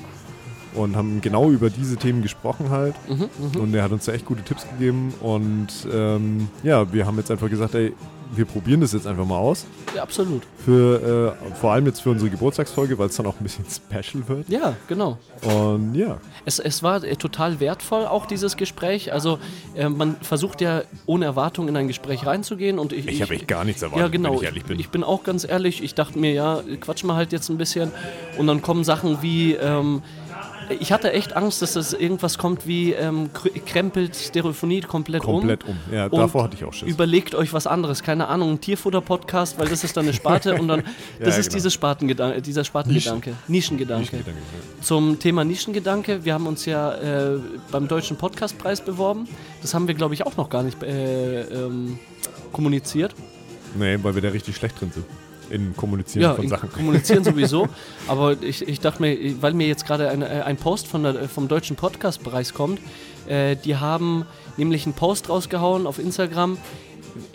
[0.74, 2.94] und haben genau über diese Themen gesprochen halt.
[3.08, 3.60] Mhm, mhm.
[3.60, 5.12] Und er hat uns da echt gute Tipps gegeben.
[5.20, 7.92] Und ähm, ja, wir haben jetzt einfach gesagt, ey,
[8.34, 9.66] wir probieren das jetzt einfach mal aus.
[9.94, 10.42] Ja, absolut.
[10.64, 14.26] Für, äh, vor allem jetzt für unsere Geburtstagsfolge, weil es dann auch ein bisschen special
[14.28, 14.48] wird.
[14.48, 15.18] Ja, genau.
[15.42, 19.12] Und ja, Es, es war äh, total wertvoll, auch dieses Gespräch.
[19.12, 19.38] Also
[19.74, 22.78] äh, man versucht ja ohne Erwartung in ein Gespräch reinzugehen.
[22.78, 24.30] Und ich, ich habe echt gar nichts erwartet, ja, genau.
[24.30, 24.78] wenn ich ehrlich bin.
[24.78, 25.82] Ich bin auch ganz ehrlich.
[25.82, 27.90] Ich dachte mir, ja, quatsch mal halt jetzt ein bisschen.
[28.36, 30.02] Und dann kommen Sachen wie, ähm,
[30.80, 35.64] ich hatte echt Angst, dass das irgendwas kommt wie, ähm, kr- krempelt Stereophonie komplett, komplett
[35.64, 35.70] um.
[35.88, 35.94] um.
[35.94, 36.88] Ja, Und davor hatte ich auch Schiss.
[36.88, 40.68] Überlegt euch was anderes, keine Ahnung, ein Tierfutter-Podcast, weil das ist dann eine Sparte und
[40.68, 40.82] dann,
[41.20, 41.56] das Ja, ist genau.
[41.56, 44.00] dieses Spartengedan dieser Spartengedanke, Nischengedanke.
[44.02, 44.40] Nischengedanke,
[44.80, 47.38] Zum Thema Nischengedanke, wir haben uns ja äh,
[47.70, 49.28] beim Deutschen Podcastpreis beworben.
[49.62, 51.98] Das haben wir, glaube ich, auch noch gar nicht äh, ähm,
[52.52, 53.14] kommuniziert.
[53.78, 55.04] Nee, weil wir da richtig schlecht drin sind.
[55.50, 56.70] In Kommunizieren Ja, von Sachen.
[56.72, 57.68] kommunizieren sowieso.
[58.06, 61.28] Aber ich, ich dachte mir, weil mir jetzt gerade ein, äh, ein Post von der,
[61.28, 62.80] vom Deutschen Podcastpreis kommt,
[63.26, 64.24] äh, die haben
[64.56, 66.58] nämlich einen Post rausgehauen auf Instagram.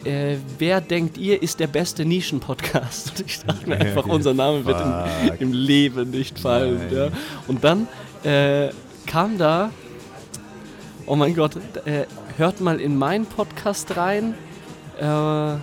[0.05, 3.11] Äh, wer denkt ihr ist der beste Nischen-Podcast?
[3.19, 6.79] Und ich dachte mir einfach, unser Name wird im, im Leben nicht fallen.
[6.93, 7.09] Ja.
[7.47, 7.87] Und dann
[8.23, 8.69] äh,
[9.07, 9.71] kam da,
[11.05, 12.05] oh mein Gott, äh,
[12.37, 14.35] hört mal in meinen Podcast rein.
[14.99, 15.55] Äh,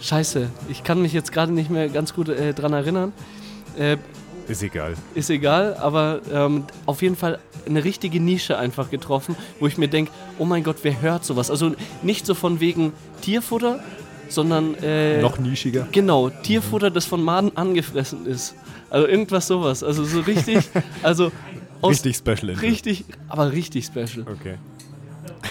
[0.00, 3.12] Scheiße, ich kann mich jetzt gerade nicht mehr ganz gut äh, dran erinnern.
[3.78, 3.96] Äh,
[4.48, 4.94] Ist egal.
[5.14, 9.88] ist egal, aber ähm, auf jeden Fall eine richtige Nische einfach getroffen, wo ich mir
[9.88, 11.50] denke, oh mein Gott, wer hört sowas?
[11.50, 12.92] Also nicht so von wegen
[13.22, 13.80] Tierfutter,
[14.28, 15.88] sondern äh, Noch nischiger.
[15.92, 18.54] genau, Tierfutter, das von Maden angefressen ist.
[18.90, 19.82] Also irgendwas sowas.
[19.82, 20.58] Also so richtig,
[21.02, 21.32] also
[21.82, 22.52] aus, Richtig special.
[22.54, 24.22] Richtig, aber richtig special.
[24.30, 24.56] Okay.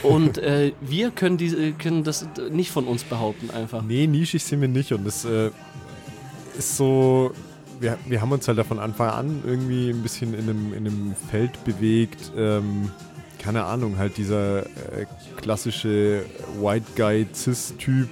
[0.04, 3.82] Und äh, wir können, diese, können das nicht von uns behaupten einfach.
[3.82, 5.52] Nee, nischig sind wir nicht und das äh,
[6.58, 7.32] ist so.
[7.80, 10.88] Wir, wir haben uns halt da von Anfang an irgendwie ein bisschen in einem, in
[10.88, 12.32] einem Feld bewegt.
[12.38, 12.92] Ähm,
[13.38, 15.06] keine Ahnung, halt dieser äh,
[15.36, 16.26] klassische
[16.62, 18.08] White Guy Cis-Typ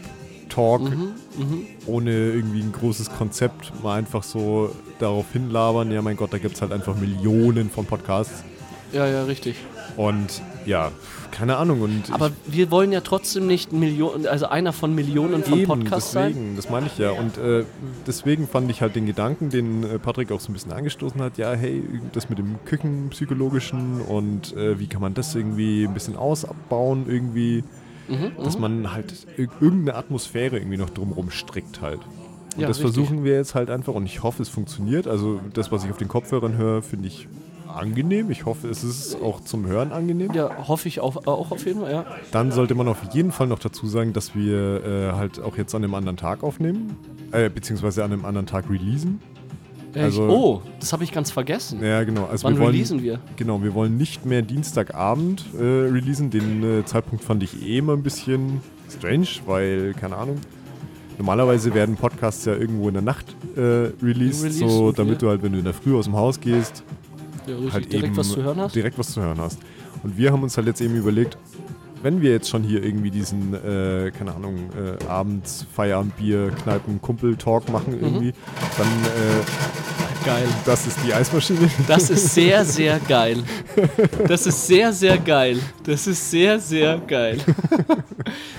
[0.53, 1.65] Talk Mhm, mhm.
[1.87, 5.91] ohne irgendwie ein großes Konzept, mal einfach so darauf hinlabern.
[5.91, 8.43] Ja, mein Gott, da gibt es halt einfach Millionen von Podcasts.
[8.91, 9.55] Ja, ja, richtig.
[9.97, 10.91] Und ja,
[11.31, 11.81] keine Ahnung.
[11.81, 16.11] Und Aber wir wollen ja trotzdem nicht Millionen, also einer von Millionen von Eben, Podcasts
[16.11, 16.29] sein.
[16.33, 17.11] deswegen, das meine ich ja.
[17.11, 17.63] Und äh,
[18.07, 21.37] deswegen fand ich halt den Gedanken, den äh, Patrick auch so ein bisschen angestoßen hat,
[21.37, 21.83] ja, hey,
[22.13, 27.63] das mit dem Küchenpsychologischen und äh, wie kann man das irgendwie ein bisschen ausbauen, irgendwie,
[28.09, 31.99] Mhm, dass man halt ir- irgendeine Atmosphäre irgendwie noch drumherum strickt halt.
[32.55, 32.93] Und Ja, das richtig.
[32.95, 35.07] versuchen wir jetzt halt einfach und ich hoffe, es funktioniert.
[35.07, 37.29] Also das, was ich auf den Kopfhörern höre, finde ich
[37.75, 38.31] angenehm.
[38.31, 40.31] Ich hoffe, es ist auch zum Hören angenehm.
[40.33, 42.05] Ja, hoffe ich auch, auch auf jeden Fall, ja.
[42.31, 45.73] Dann sollte man auf jeden Fall noch dazu sagen, dass wir äh, halt auch jetzt
[45.75, 46.95] an einem anderen Tag aufnehmen,
[47.31, 49.19] äh, beziehungsweise an einem anderen Tag releasen.
[49.95, 51.83] Also- oh, das habe ich ganz vergessen.
[51.83, 52.25] Ja, genau.
[52.25, 53.19] Also Wann wir wollen, releasen wir?
[53.35, 56.29] Genau, wir wollen nicht mehr Dienstagabend äh, releasen.
[56.31, 60.37] Den äh, Zeitpunkt fand ich eh immer ein bisschen strange, weil, keine Ahnung,
[61.17, 63.59] normalerweise werden Podcasts ja irgendwo in der Nacht äh,
[64.03, 66.83] released, Released, so damit du halt, wenn du in der Früh aus dem Haus gehst,
[67.47, 68.75] Ja, halt direkt eben was zu hören hast.
[68.75, 69.59] direkt was zu hören hast.
[70.03, 71.37] Und wir haben uns halt jetzt eben überlegt,
[72.01, 77.69] wenn wir jetzt schon hier irgendwie diesen, äh, keine Ahnung, äh, abends Feierabendbier, Kneipen, Kumpel-Talk
[77.71, 78.03] machen Mhm.
[78.03, 78.33] irgendwie,
[78.77, 80.45] dann, äh, Geil.
[80.65, 81.69] das ist die Eismaschine.
[81.87, 83.43] Das ist sehr, sehr geil.
[84.27, 85.57] Das ist sehr, sehr geil.
[85.83, 87.39] Das ist sehr, sehr geil.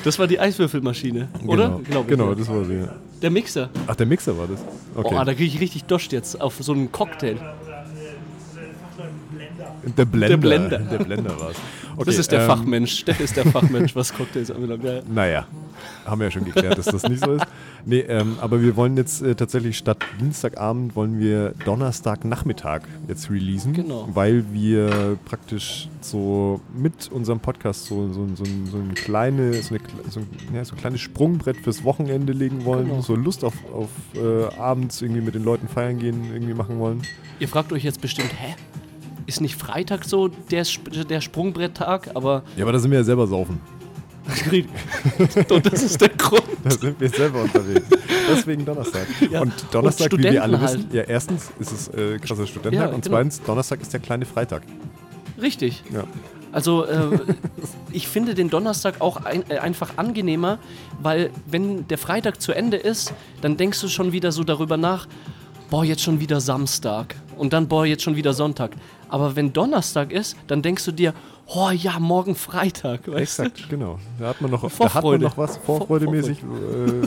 [0.02, 1.80] Das war die Eiswürfelmaschine, oder?
[1.84, 2.34] Genau, ich, genau ja.
[2.34, 2.86] das war sie.
[3.22, 3.70] Der Mixer.
[3.86, 4.60] Ach, der Mixer war das.
[4.94, 5.16] Okay.
[5.18, 7.36] Oh, da kriege ich richtig Dost jetzt auf so einen Cocktail.
[9.96, 10.28] Der Blender.
[10.28, 10.78] der Blender.
[10.78, 11.56] Der Blender war es.
[11.96, 12.98] Okay, das ist der ähm, Fachmensch.
[13.00, 14.82] Steff ist der Fachmensch, was Cocktails anbelangt.
[14.84, 15.02] Ja.
[15.12, 15.46] Naja,
[16.04, 17.46] haben wir ja schon geklärt, dass das nicht so ist.
[17.86, 23.74] Nee, ähm, aber wir wollen jetzt äh, tatsächlich statt Dienstagabend wollen wir Donnerstagnachmittag jetzt releasen.
[23.74, 24.08] Genau.
[24.12, 29.74] Weil wir praktisch so mit unserem Podcast so, so, so, ein- so, ein kleine, so,
[29.74, 29.80] eine,
[30.10, 32.88] so, ein, ja, so ein kleines Sprungbrett fürs Wochenende legen wollen.
[32.88, 33.00] Genau.
[33.02, 37.02] So Lust auf, auf äh, abends irgendwie mit den Leuten feiern gehen irgendwie machen wollen.
[37.38, 38.54] Ihr fragt euch jetzt bestimmt, hä?
[39.26, 40.64] Ist nicht Freitag so der,
[41.08, 42.10] der Sprungbretttag?
[42.14, 43.60] Aber Ja, aber da sind wir ja selber saufen.
[45.50, 46.44] und das ist der Grund.
[46.62, 47.86] Da sind wir selber unterwegs.
[48.30, 49.06] Deswegen Donnerstag.
[49.30, 52.88] Ja, Und Donnerstag, und wie wir alle wissen, ja, erstens ist es äh, krasser Studententag
[52.88, 53.16] Ja, und genau.
[53.16, 54.62] zweitens, Donnerstag ist der kleine Freitag.
[55.40, 55.82] Richtig.
[55.92, 56.04] Ja.
[56.52, 57.18] Also äh,
[57.92, 60.58] ich finde den Donnerstag auch ein, äh, einfach angenehmer,
[61.02, 63.12] weil wenn der Freitag zu Ende ist,
[63.42, 65.06] dann denkst du schon wieder so darüber nach,
[65.68, 68.70] boah, jetzt schon wieder Samstag und dann, boah, jetzt schon wieder Sonntag.
[69.14, 71.14] Aber wenn Donnerstag ist, dann denkst du dir,
[71.46, 74.00] oh ja, morgen Freitag, weißt Exakt, genau.
[74.18, 75.24] Da hat man noch, da hat man Vorfreude.
[75.26, 76.38] noch was, vorfreudemäßig.
[76.42, 77.06] Äh,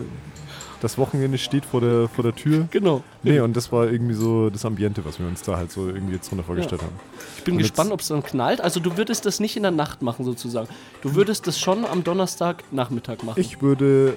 [0.80, 2.60] das Wochenende steht vor der, vor der Tür.
[2.60, 2.68] du?
[2.72, 3.04] Genau.
[3.24, 6.14] Nee, und das war irgendwie so das Ambiente, was wir uns da halt so irgendwie
[6.14, 6.96] jetzt drunter vorgestellt haben.
[7.40, 8.62] Ich bin Und gespannt, ob es dann knallt.
[8.62, 10.70] Also du würdest das nicht in der Nacht machen sozusagen.
[11.02, 13.42] Du würdest das schon am Donnerstag Nachmittag machen.
[13.42, 14.16] Ich würde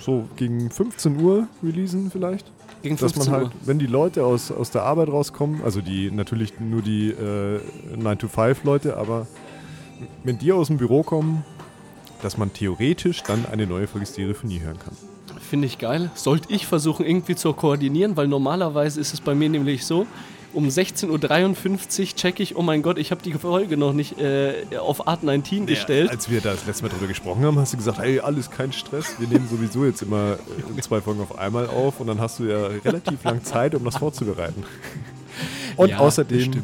[0.00, 2.50] so gegen 15 Uhr releasen vielleicht.
[2.82, 6.10] Gegen Dass 15 man halt, wenn die Leute aus, aus der Arbeit rauskommen, also die
[6.10, 7.60] natürlich nur die äh,
[7.96, 9.26] 9-to-5-Leute, aber
[10.24, 11.44] wenn die aus dem Büro kommen,
[12.22, 14.96] dass man theoretisch dann eine neue Folge Stereophonie hören kann.
[15.40, 16.10] Finde ich geil.
[16.14, 20.06] Sollte ich versuchen, irgendwie zu koordinieren, weil normalerweise ist es bei mir nämlich so,
[20.56, 24.64] um 16.53 Uhr checke ich, oh mein Gott, ich habe die Folge noch nicht äh,
[24.78, 26.10] auf Art 19 gestellt.
[26.10, 28.72] Als wir da das letzte Mal drüber gesprochen haben, hast du gesagt, hey, alles kein
[28.72, 30.38] Stress, wir nehmen sowieso jetzt immer
[30.76, 33.84] äh, zwei Folgen auf einmal auf und dann hast du ja relativ lang Zeit, um
[33.84, 34.64] das vorzubereiten.
[35.76, 36.62] Und Ja, außerdem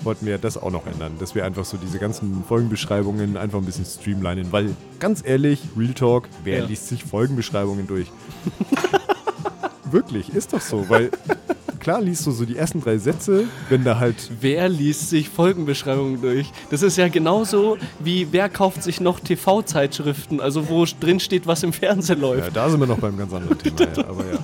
[0.00, 3.66] wollten wir das auch noch ändern, dass wir einfach so diese ganzen Folgenbeschreibungen einfach ein
[3.66, 6.64] bisschen streamlinen, weil ganz ehrlich, Real Talk, wer Ja.
[6.64, 8.06] liest sich Folgenbeschreibungen durch?
[9.90, 11.10] Wirklich, ist doch so, weil
[11.78, 16.20] klar liest du so die ersten drei Sätze, wenn da halt Wer liest sich Folgenbeschreibungen
[16.20, 16.50] durch?
[16.70, 21.62] Das ist ja genauso wie wer kauft sich noch TV-Zeitschriften, also wo drin steht, was
[21.62, 22.46] im Fernsehen läuft.
[22.46, 24.38] ja, da sind wir noch beim ganz anderen Thema, ja, aber ja.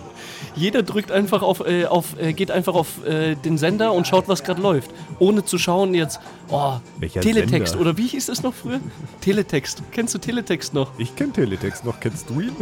[0.56, 4.28] Jeder drückt einfach auf, äh, auf äh, geht einfach auf äh, den Sender und schaut,
[4.28, 4.90] was gerade läuft.
[5.18, 7.80] Ohne zu schauen jetzt, oh, Welcher Teletext Sender?
[7.88, 8.80] oder wie hieß es noch früher?
[9.20, 9.82] Teletext.
[9.90, 10.90] Kennst du Teletext noch?
[10.98, 12.52] Ich kenne Teletext noch, kennst du ihn?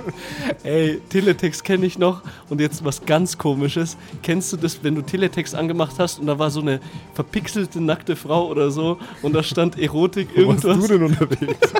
[0.64, 2.22] Ey, Teletext kenne ich noch.
[2.48, 3.96] Und jetzt was ganz komisches.
[4.22, 6.80] Kennst du das, wenn du Teletext angemacht hast und da war so eine
[7.14, 10.88] verpixelte nackte Frau oder so und da stand Erotik, Wo warst irgendwas.
[10.88, 11.72] du denn unterwegs?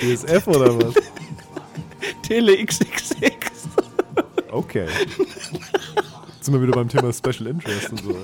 [0.24, 0.94] DSF oder was?
[2.22, 3.53] Tele XXX.
[4.54, 4.86] Okay.
[4.86, 8.16] Jetzt sind wir wieder beim Thema Special Interest und so.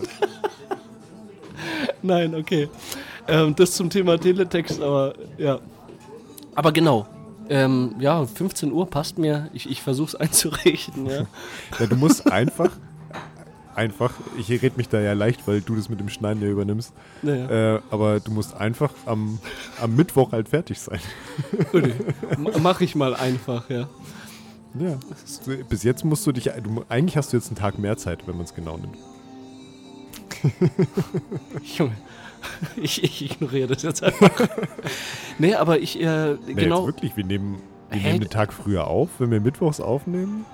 [2.02, 2.68] Nein, okay.
[3.28, 5.58] Ähm, das zum Thema Teletext, aber ja.
[6.54, 7.06] Aber genau.
[7.48, 9.50] Ähm, ja, 15 Uhr passt mir.
[9.52, 11.26] Ich, ich versuche es einzurichten, ja.
[11.78, 12.70] Ja, du musst einfach,
[13.74, 16.92] einfach, ich rede mich da ja leicht, weil du das mit dem Schneiden ja übernimmst,
[17.22, 17.76] Naja.
[17.76, 19.40] äh, aber du musst einfach am,
[19.82, 21.00] am Mittwoch halt fertig sein.
[22.38, 23.88] Ma- Mach ich mal einfach, ja.
[24.78, 24.98] Ja.
[25.68, 28.36] Bis jetzt musst du dich, du, eigentlich hast du jetzt einen Tag mehr Zeit, wenn
[28.36, 28.96] man es genau nimmt.
[31.76, 31.92] Junge,
[32.76, 34.30] ich, ich ignoriere das jetzt einfach.
[35.38, 36.86] nee, aber ich, äh, Nee, genau.
[36.86, 37.60] wirklich, wir nehmen,
[37.90, 40.44] wir nehmen den Tag früher auf, wenn wir mittwochs aufnehmen.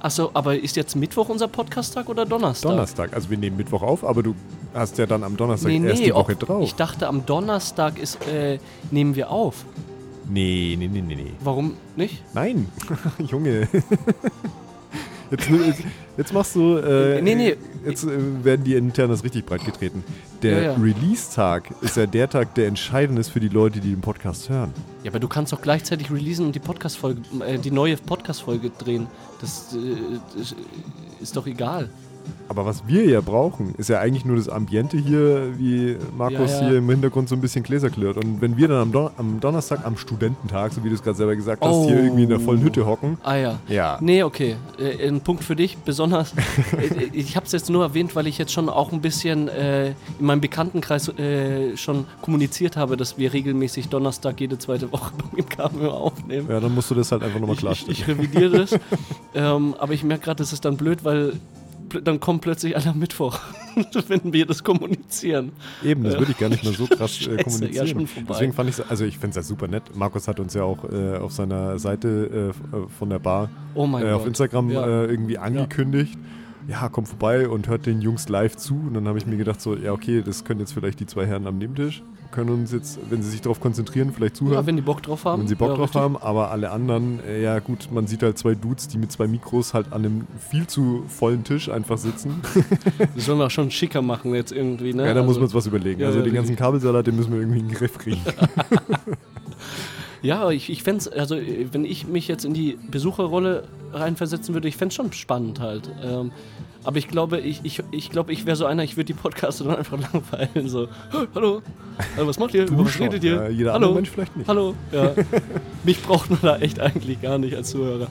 [0.00, 2.70] Achso, aber ist jetzt Mittwoch unser Podcast-Tag oder Donnerstag?
[2.70, 3.12] Donnerstag.
[3.14, 4.34] Also wir nehmen Mittwoch auf, aber du
[4.74, 6.62] hast ja dann am Donnerstag Nee, erst nee, die Woche auch, drauf.
[6.62, 8.58] ich dachte, am Donnerstag ist, äh,
[8.90, 9.64] nehmen wir auf.
[10.28, 11.32] Nee, nee, nee, nee, nee.
[11.42, 12.22] Warum nicht?
[12.34, 12.66] Nein,
[13.26, 13.68] Junge.
[15.28, 15.82] Jetzt, jetzt,
[16.16, 16.76] jetzt machst du.
[16.76, 17.56] Äh, Nee, nee.
[17.84, 20.04] Jetzt äh, werden die Internas richtig breit getreten.
[20.40, 20.74] Der Ja, ja.
[20.74, 24.72] Release-Tag ist ja der Tag, der entscheidend ist für die Leute, die den Podcast hören.
[25.02, 29.08] Ja, aber du kannst doch gleichzeitig releasen und die Podcast-Folge, äh, die neue Podcast-Folge drehen.
[29.40, 29.96] Das, äh,
[30.38, 30.54] das
[31.20, 31.90] ist doch egal.
[32.48, 36.62] Aber was wir ja brauchen, ist ja eigentlich nur das Ambiente hier, wie Markus Ja,
[36.62, 36.68] ja.
[36.68, 38.16] hier im Hintergrund so ein bisschen Gläser klirrt.
[38.16, 41.16] Und wenn wir dann am, Don am Donnerstag, am Studententag, so wie du es gerade
[41.16, 41.86] selber gesagt hast, Oh.
[41.86, 43.18] hier irgendwie in der vollen Hütte hocken.
[43.22, 43.58] Ah ja.
[43.68, 43.98] Ja.
[44.00, 44.56] Nee, okay.
[44.78, 46.32] Äh, ein Punkt für dich, besonders.
[46.78, 49.88] äh, ich habe es jetzt nur erwähnt, weil ich jetzt schon auch ein bisschen äh,
[49.88, 49.94] in
[50.26, 55.88] meinem Bekanntenkreis äh, schon kommuniziert habe, dass wir regelmäßig Donnerstag jede zweite Woche im Kabel
[55.88, 56.48] aufnehmen.
[56.50, 57.92] Ja, dann musst du das halt einfach nochmal ich, ich, klarstellen.
[57.92, 58.78] ich revidiere das.
[59.34, 61.34] ähm, aber ich merke gerade, das ist dann blöd, weil
[62.04, 63.38] dann kommt plötzlich alle am Mittwoch,
[64.08, 65.52] wenn wir das kommunizieren.
[65.84, 66.18] Eben, das Ja.
[66.20, 67.86] würde ich gar nicht mehr so krass äh, Scheiße, kommunizieren.
[67.86, 68.28] ja, schon vorbei.
[68.34, 69.94] Deswegen fand ich also ich finde es ja super nett.
[69.94, 73.86] Markus hat uns ja auch äh, auf seiner Seite äh, äh, von der Bar Oh
[73.98, 74.86] äh, auf Instagram Ja.
[74.86, 76.18] äh, irgendwie angekündigt.
[76.68, 76.88] Ja.
[76.88, 78.74] kommt vorbei und hört den Jungs live zu.
[78.74, 81.24] Und dann habe ich mir gedacht, so, ja, okay, das können jetzt vielleicht die zwei
[81.26, 82.02] Herren am Nebentisch.
[82.30, 84.54] Können uns jetzt, wenn sie sich darauf konzentrieren, vielleicht zuhören.
[84.54, 85.42] ja, wenn die Bock drauf haben.
[85.42, 86.00] wenn sie Bock ja, drauf richtig.
[86.02, 89.26] haben, aber alle anderen, äh, ja gut, man sieht halt zwei Dudes, die mit zwei
[89.26, 92.40] Mikros halt an einem viel zu vollen Tisch einfach sitzen.
[93.14, 95.06] Das sollen wir auch schon schicker machen jetzt irgendwie, ne?
[95.06, 96.00] ja, da muss Also- man uns was überlegen.
[96.00, 96.56] ja, also den ganzen.
[96.56, 98.20] Kabelsalat, den müssen wir irgendwie in den Griff kriegen.
[100.22, 104.76] Ja, ich, ich fände also wenn ich mich jetzt in die Besucherrolle reinversetzen würde, ich
[104.76, 105.90] fände es schon spannend halt.
[106.02, 106.32] Ähm,
[106.86, 109.64] aber ich glaube, ich, ich, ich, glaube, ich wäre so einer, ich würde die Podcaster
[109.64, 110.68] dann einfach langweilen.
[110.68, 110.86] So,
[111.34, 111.60] hallo,
[112.16, 112.68] hallo was macht ihr?
[112.68, 113.34] Über was redet ihr?
[113.34, 114.48] Ja, jeder hallo, Mensch vielleicht nicht.
[114.48, 114.76] hallo.
[114.92, 115.12] Ja.
[115.84, 118.06] Mich braucht man da echt eigentlich gar nicht als Zuhörer.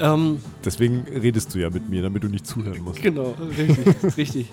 [0.00, 3.00] Ähm, Deswegen redest du ja mit mir, damit du nicht zuhören musst.
[3.00, 3.86] Genau, richtig,
[4.16, 4.50] richtig.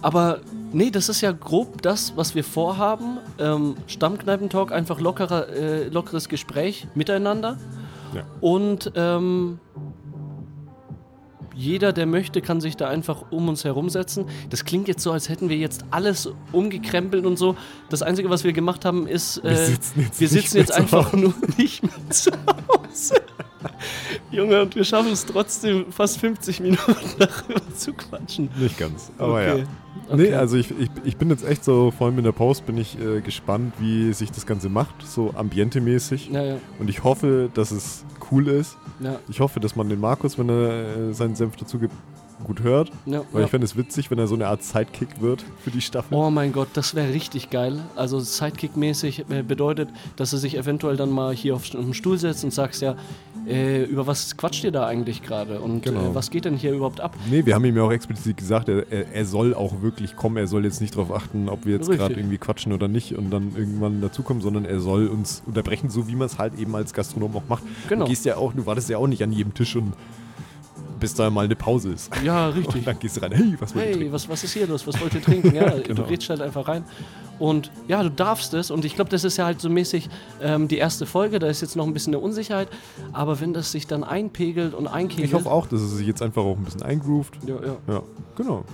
[0.00, 0.38] Aber
[0.72, 3.18] nee, das ist ja grob das, was wir vorhaben.
[3.40, 7.58] Ähm, Stammkneipentalk, einfach lockerer, äh, lockeres Gespräch miteinander.
[8.14, 8.22] Ja.
[8.40, 9.58] Und ähm,
[11.60, 14.24] jeder, der möchte, kann sich da einfach um uns herumsetzen.
[14.48, 17.54] Das klingt jetzt so, als hätten wir jetzt alles umgekrempelt und so.
[17.90, 21.12] Das Einzige, was wir gemacht haben, ist, äh, Wir sitzen jetzt wir sitzen jetzt einfach
[21.12, 23.16] nur nicht mehr zu Hause.
[24.30, 28.48] Junge, und wir schaffen es trotzdem, fast 50 Minuten darüber zu quatschen.
[28.58, 29.54] Nicht ganz, aber ja.
[29.54, 29.64] Okay.
[30.12, 30.34] Nee, Okay.
[30.34, 32.98] also ich, ich, ich bin jetzt echt so, vor allem in der Post bin ich
[33.00, 36.30] äh, gespannt, wie sich das Ganze macht, so ambientemäßig.
[36.30, 38.76] Ja, ja, Und ich hoffe, dass es cool ist.
[39.00, 39.18] ja.
[39.28, 41.94] Ich hoffe, dass man den Markus, wenn er äh, seinen Senf dazu gibt,
[42.44, 42.90] gut hört.
[43.06, 43.44] ja, Weil ja.
[43.46, 46.14] ich fände es witzig, wenn er so eine Art Sidekick wird für die Staffel.
[46.14, 47.78] Oh mein Gott, das wäre richtig geil.
[47.96, 52.44] Also Sidekick-mäßig äh, bedeutet, dass er sich eventuell dann mal hier auf den Stuhl setzt
[52.44, 52.96] und sagst ja,
[53.46, 56.10] äh, über was quatscht ihr da eigentlich gerade und Genau.
[56.10, 57.16] äh, was geht denn hier überhaupt ab?
[57.30, 60.36] Nee, wir haben ihm ja auch explizit gesagt, er, er, er soll auch wirklich kommen.
[60.36, 63.30] Er soll jetzt nicht darauf achten, ob wir jetzt gerade irgendwie quatschen oder nicht und
[63.30, 66.92] dann irgendwann dazukommen, sondern er soll uns unterbrechen, so wie man es halt eben als
[66.92, 67.62] Gastronom auch macht.
[67.88, 68.04] Genau.
[68.04, 69.92] Du gehst ja auch, du wartest ja auch nicht an jedem Tisch und
[71.00, 72.10] bis da mal eine Pause ist.
[72.24, 72.84] Ja, Und richtig.
[72.84, 74.12] dann gehst du rein, hey, was wollt ihr Hey, trinken?
[74.12, 74.86] was, was ist hier los?
[74.86, 75.54] Was wollt ihr trinken?
[75.54, 76.02] Ja, Genau.
[76.02, 76.84] du redest halt einfach rein.
[77.38, 78.70] Und ja, du darfst es.
[78.70, 80.10] Und ich glaube, das ist ja halt so mäßig
[80.42, 81.38] ähm, die erste Folge.
[81.38, 82.68] Da ist jetzt noch ein bisschen eine Unsicherheit.
[83.12, 85.26] Aber wenn das sich dann einpegelt und einkegelt.
[85.28, 87.38] Ich hoffe auch, dass es sich jetzt einfach auch ein bisschen eingroovt.
[87.46, 87.76] Ja, ja.
[87.94, 88.02] Ja,
[88.36, 88.64] genau.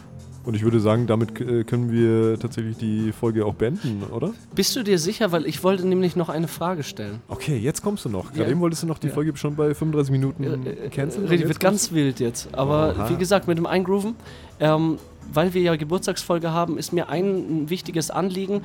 [0.47, 4.32] Und ich würde sagen, damit äh, können wir tatsächlich die Folge auch beenden, oder?
[4.55, 5.32] Bist du dir sicher?
[5.32, 7.20] Weil ich wollte nämlich noch eine Frage stellen.
[7.28, 8.28] Okay, jetzt kommst du noch.
[8.32, 8.51] Gerade Ja.
[8.51, 9.12] eben wolltest du noch die Ja.
[9.12, 11.24] Folge schon bei 35 Minuten Äh, canceln.
[11.24, 12.49] und Rede jetzt wird ganz wild jetzt.
[12.55, 13.11] Aber Oha.
[13.11, 14.14] wie gesagt, mit dem Eingrooven,
[14.61, 14.99] ähm,
[15.32, 18.61] weil wir ja Geburtstagsfolge haben, ist mir ein wichtiges Anliegen,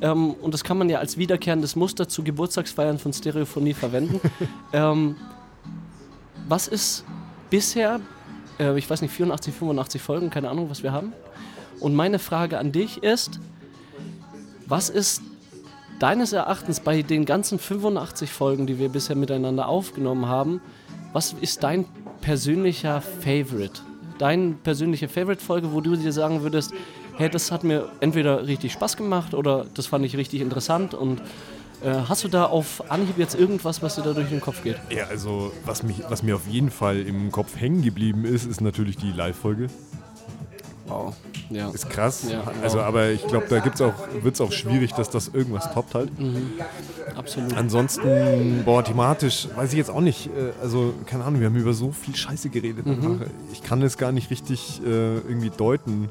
[0.00, 4.20] ähm, und das kann man ja als wiederkehrendes Muster zu Geburtstagsfeiern von Stereophonie verwenden.
[4.72, 5.16] ähm,
[6.48, 7.04] was ist
[7.50, 8.00] bisher,
[8.58, 11.12] äh, ich weiß nicht, 84, 85 Folgen, keine Ahnung, was wir haben.
[11.80, 13.40] Und meine Frage an dich ist,
[14.66, 15.22] was ist
[15.98, 20.60] deines Erachtens bei den ganzen 85 Folgen, die wir bisher miteinander aufgenommen haben,
[21.12, 21.86] was ist dein
[22.20, 23.80] persönlicher Favorite?
[24.18, 26.72] Deine persönliche Favorite-Folge, wo du dir sagen würdest,
[27.16, 31.20] hey, das hat mir entweder richtig Spaß gemacht oder das fand ich richtig interessant und
[31.82, 34.76] äh, hast du da auf Anhieb jetzt irgendwas, was dir da durch den Kopf geht?
[34.90, 38.60] Ja, also was, mich, was mir auf jeden Fall im Kopf hängen geblieben ist, ist
[38.60, 39.68] natürlich die Live-Folge.
[40.88, 41.14] Wow.
[41.50, 41.70] Ja.
[41.70, 42.26] Ist krass.
[42.30, 42.84] Ja, also, wow.
[42.84, 46.10] aber ich glaube, da gibt's auch, wird es auch schwierig, dass das irgendwas toppt halt.
[47.16, 47.54] Absolut.
[47.56, 50.26] Ansonsten, boah, thematisch, weiß ich jetzt auch nicht.
[50.28, 52.86] Äh, Also, keine Ahnung, wir haben über so viel Scheiße geredet.
[52.86, 53.22] Mhm.
[53.52, 56.08] Ich kann es gar nicht richtig äh, irgendwie deuten.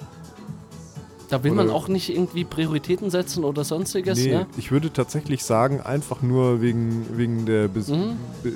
[1.29, 4.45] Da will man Oder- auch nicht irgendwie Prioritäten setzen oder sonstiges, Nee, ne?
[4.57, 8.17] ich würde tatsächlich sagen, einfach nur wegen, wegen, der Bes Mhm.
[8.43, 8.51] be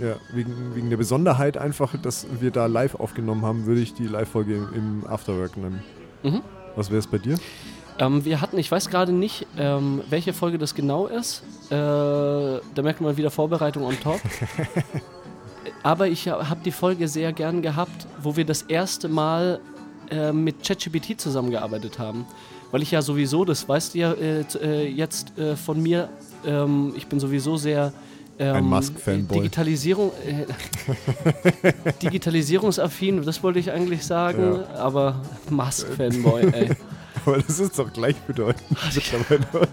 [0.00, 4.06] ja, wegen, wegen der Besonderheit einfach, dass wir da live aufgenommen haben, würde ich die
[4.06, 5.82] Live-Folge im, im Afterwork nennen.
[6.22, 6.42] Mhm.
[6.74, 7.38] Was wäre es bei dir?
[7.98, 11.42] Ähm, wir hatten, ich weiß gerade nicht, ähm, welche Folge das genau ist.
[11.70, 14.20] Äh, da merkt man wieder Vorbereitung on top.
[15.82, 19.60] Aber ich habe die Folge sehr gern gehabt, wo wir das erste Mal
[20.10, 22.26] äh, mit ChatGPT zusammengearbeitet haben.
[22.70, 26.08] Weil ich ja sowieso, das weißt du ja äh, äh, jetzt äh, von mir,
[26.44, 27.92] ähm, ich bin sowieso sehr
[28.38, 29.38] ähm, Ein Musk-Fanboy.
[29.38, 36.70] Digitalisierung, äh, Digitalisierungsaffin, das wollte ich eigentlich sagen, aber Musk-Fanboy, ey.
[37.24, 38.62] Aber das ist doch gleichbedeutend
[38.94, 39.46] mittlerweile.
[39.52, 39.68] oder?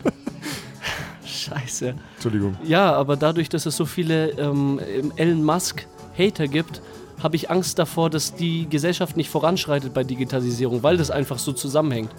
[1.24, 1.94] Scheiße.
[2.16, 2.58] Entschuldigung.
[2.64, 4.80] Ja, aber dadurch, dass es so viele ähm,
[5.18, 6.82] Elon Musk-Hater gibt,
[7.22, 11.54] habe ich Angst davor, dass die Gesellschaft nicht voranschreitet bei Digitalisierung, weil das einfach so
[11.54, 12.12] zusammenhängt.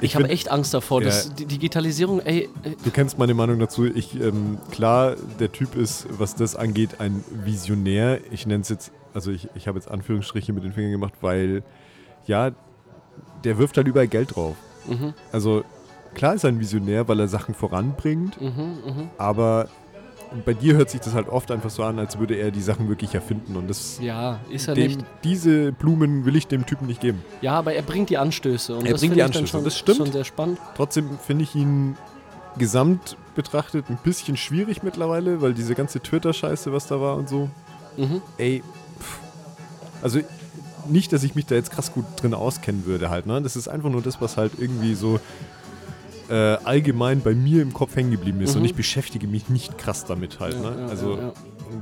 [0.00, 1.06] Ich, habe find- echt Angst davor, Ja.
[1.08, 3.84] dass die Digitalisierung, ey, äh, Du kennst meine Meinung dazu.
[3.86, 8.20] Ich, ähm, klar, der Typ ist, was das angeht, ein Visionär.
[8.30, 11.62] Ich nenne es jetzt, also ich, ich habe jetzt Anführungsstriche mit den Fingern gemacht, weil,
[12.26, 12.50] ja,
[13.44, 14.56] der wirft halt überall Geld drauf.
[14.86, 15.64] mhm, Also,
[16.14, 19.10] klar ist er ein Visionär, weil er Sachen voranbringt, mhm, mhm.
[19.18, 19.68] aber
[20.44, 22.88] bei dir hört sich das halt oft einfach so an, als würde er die Sachen
[22.88, 23.56] wirklich erfinden.
[23.56, 25.04] Und das, ja, ist er dem, nicht.
[25.24, 27.22] diese Blumen will ich dem Typen nicht geben.
[27.40, 29.98] Ja, aber er bringt die Anstöße und Er das bringt die Anstöße, schon, das stimmt.
[29.98, 30.58] schon sehr spannend.
[30.76, 31.96] Trotzdem finde ich ihn
[32.58, 37.50] gesamt betrachtet ein bisschen schwierig mittlerweile, weil diese ganze Twitter-Scheiße, was da war und so,
[37.98, 38.22] Mhm.
[38.38, 38.62] ey,
[38.98, 39.18] pff.
[40.02, 40.20] also
[40.88, 43.42] nicht, dass ich mich da jetzt krass gut drin auskennen würde halt, ne?
[43.42, 45.18] Das ist einfach nur das, was halt irgendwie so
[46.28, 48.60] äh, allgemein bei mir im Kopf hängen geblieben ist Mhm.
[48.60, 50.76] und ich beschäftige mich nicht krass damit halt, Ja, ne?
[50.80, 51.32] ja, also ja,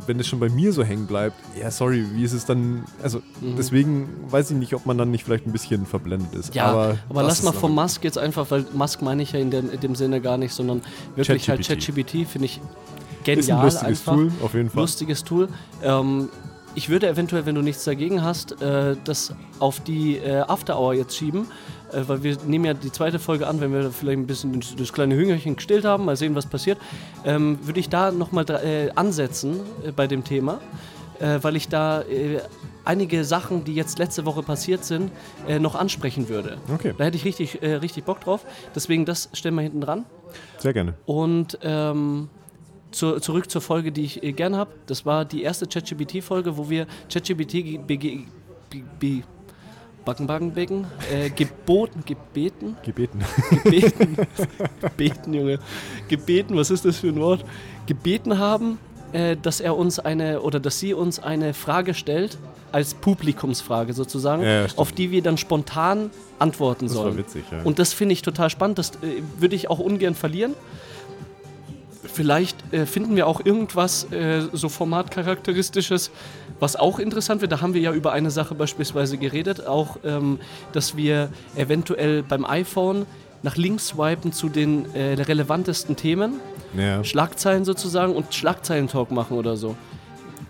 [0.07, 3.18] wenn es schon bei mir so hängen bleibt, ja sorry, wie ist es dann, also
[3.40, 3.55] Mhm.
[3.57, 6.55] deswegen weiß ich nicht, ob man dann nicht vielleicht ein bisschen verblendet ist.
[6.55, 9.51] Ja, aber, aber, lass mal aber- Musk jetzt einfach, weil Musk meine ich ja in,
[9.51, 10.82] der, in dem Sinne gar nicht, sondern
[11.16, 12.07] wirklich halt ChatGPT.
[12.14, 14.14] ChatGPT finde ich Ist ein genial lustiges einfach.
[14.14, 14.80] Tool, auf jeden Fall.
[14.82, 15.49] lustiges Tool.
[15.82, 16.28] Ähm,
[16.76, 20.92] ich würde eventuell, wenn du nichts dagegen hast, äh, das auf die äh, After Hour
[20.95, 21.47] jetzt schieben,
[21.95, 24.92] äh, weil wir nehmen ja die zweite Folge an, wenn wir vielleicht ein bisschen das,
[24.92, 26.78] kleine Hüngerchen gestillt haben, mal sehen, was passiert,
[27.24, 30.61] ähm, würde ich da nochmal äh, ansetzen äh, bei dem Thema,
[31.20, 32.40] äh, weil ich da äh,
[32.84, 35.11] einige Sachen, die jetzt letzte Woche passiert sind,
[35.49, 36.59] äh, noch ansprechen würde.
[36.72, 38.45] Okay, Da hätte ich richtig, äh, richtig Bock drauf.
[38.74, 40.05] Deswegen das stellen wir hinten dran.
[40.59, 40.95] sehr gerne.
[41.07, 42.28] Und ähm,
[42.90, 44.70] zu, zurück zur Folge, die ich gern habe.
[44.86, 47.80] Das war die erste ChatGPT-Folge, wo wir ChatGPT
[50.05, 53.24] Backen, Backen, Becken, äh, geboten, gebeten, Gebeten.
[53.50, 54.16] gebeten,
[54.80, 55.59] gebeten, Junge,
[56.09, 57.44] gebeten, was ist das für ein Wort?
[57.86, 58.78] Gebeten haben,
[59.12, 62.36] äh, dass er uns eine oder dass sie uns eine Frage stellt,
[62.72, 67.11] als Publikumsfrage sozusagen, Ja, auf die wir dann spontan antworten Das sollen.
[67.12, 67.62] war witzig, ja.
[67.62, 68.78] Und das finde ich total spannend.
[68.78, 70.55] Das äh, würde ich auch ungern verlieren.
[72.02, 76.11] Vielleicht äh, finden wir auch irgendwas äh, so formatcharakteristisches,
[76.61, 77.52] was auch interessant wird.
[77.52, 80.38] Da haben wir ja über eine Sache beispielsweise geredet, auch, ähm,
[80.72, 83.07] dass wir eventuell beim iPhone
[83.42, 86.40] nach links swipen zu den äh, relevantesten Themen,
[86.76, 87.05] ja.
[87.05, 89.76] Schlagzeilen sozusagen und Schlagzeilentalk machen oder so.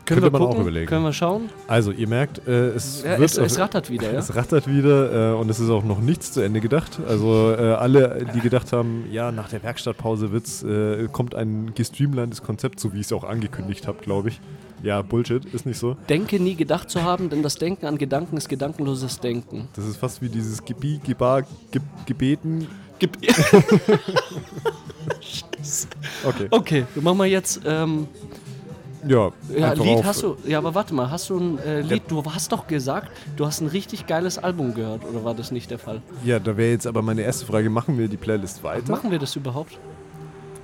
[0.04, 0.62] Könnte wir man auch gucken?
[0.62, 0.86] überlegen.
[0.86, 1.50] Können wir schauen?
[1.66, 4.18] Also, ihr merkt, äh, es Ja, wird es, es rattert wieder, ja?
[4.24, 6.98] Es rattert wieder äh, und es ist auch noch nichts zu Ende gedacht.
[7.06, 12.42] Also äh, alle, die gedacht haben, ja, nach der Werkstattpause wird's, äh, kommt ein gestreamlinedes
[12.42, 14.40] Konzept, so wie ich es auch angekündigt habe, glaube ich.
[14.82, 15.96] Ja, Bullshit, ist nicht so.
[16.08, 19.68] Denke nie gedacht zu haben, denn das Denken an Gedanken ist gedankenloses Denken.
[19.74, 22.66] Das ist fast wie dieses Gebi, Gebar, Ge, Gebeten.
[22.98, 23.16] Gib
[26.24, 26.48] Okay.
[26.50, 27.60] Okay, wir machen mal jetzt.
[27.64, 28.06] Ähm,
[29.06, 30.36] Ja, ja, Lied auf- hast du.
[30.46, 32.02] Ja, aber warte mal, hast du ein äh, Lied?
[32.08, 35.70] Du hast doch gesagt, du hast ein richtig geiles Album gehört, oder war das nicht
[35.70, 36.00] der Fall?
[36.24, 38.90] Ja, da wäre jetzt aber meine erste Frage, machen wir die Playlist weiter?
[38.90, 39.78] Machen wir das überhaupt?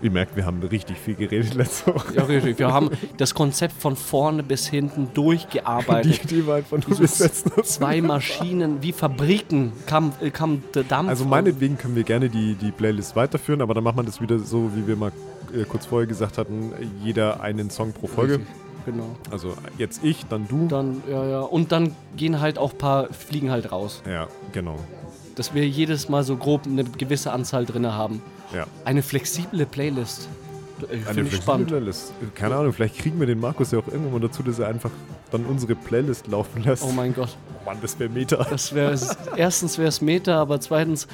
[0.02, 2.14] Ihr merkt, wir haben richtig viel geredet letzte Woche.
[2.14, 2.58] Ja, richtig.
[2.58, 6.24] Wir haben das Konzept von vorne bis hinten Die durchgearbeitet.
[6.24, 10.62] Idee war einfach nur, So wir setzen uns Zwei Maschinen wie Fabriken kam, äh, kam
[10.74, 11.10] der Dampf.
[11.10, 14.38] Also meinetwegen können wir gerne die, die Playlist weiterführen, aber dann macht man das wieder
[14.38, 15.12] so, wie wir mal
[15.54, 16.72] äh, kurz vorher gesagt hatten,
[17.02, 18.34] jeder einen Song pro Folge.
[18.34, 18.48] Richtig,
[18.86, 19.16] Genau.
[19.30, 20.66] Also jetzt ich, dann du.
[20.68, 21.40] Dann, ja, ja.
[21.40, 24.02] Und dann gehen halt auch ein paar, fliegen halt raus.
[24.08, 24.78] Ja, genau.
[25.40, 28.20] Dass wir jedes Mal so grob eine gewisse Anzahl drin haben.
[28.54, 28.66] Ja.
[28.84, 30.28] Eine flexible Playlist.
[30.82, 31.68] Äh, Eine ich flexible spannend.
[31.68, 32.12] Playlist.
[32.34, 34.90] Keine Ahnung, vielleicht kriegen wir den Markus ja auch irgendwann mal dazu, dass er einfach
[35.30, 36.82] dann unsere Playlist laufen lässt.
[36.84, 37.34] Oh mein Gott.
[37.64, 38.46] Mann, das wäre Meta.
[38.50, 38.94] Das wäre
[39.34, 41.08] erstens wäre es Meta, aber zweitens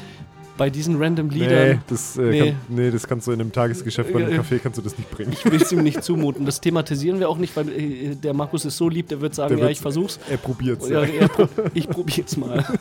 [0.56, 1.82] bei diesen random Nee Liedern.
[1.86, 2.38] das, äh, Nee.
[2.40, 4.98] Kann, nee, das kannst du in einem Tagesgeschäft bei einem Äh, Café kannst du das
[4.98, 5.30] nicht bringen.
[5.34, 6.46] Ich will es ihm nicht zumuten.
[6.46, 9.54] Das thematisieren wir auch nicht, weil äh, der Markus ist so lieb, der wird sagen,
[9.54, 10.18] Der ja, ich versuch's.
[10.28, 10.88] Er probiert's.
[10.88, 11.30] Ja, er,
[11.74, 12.64] ich probier's mal.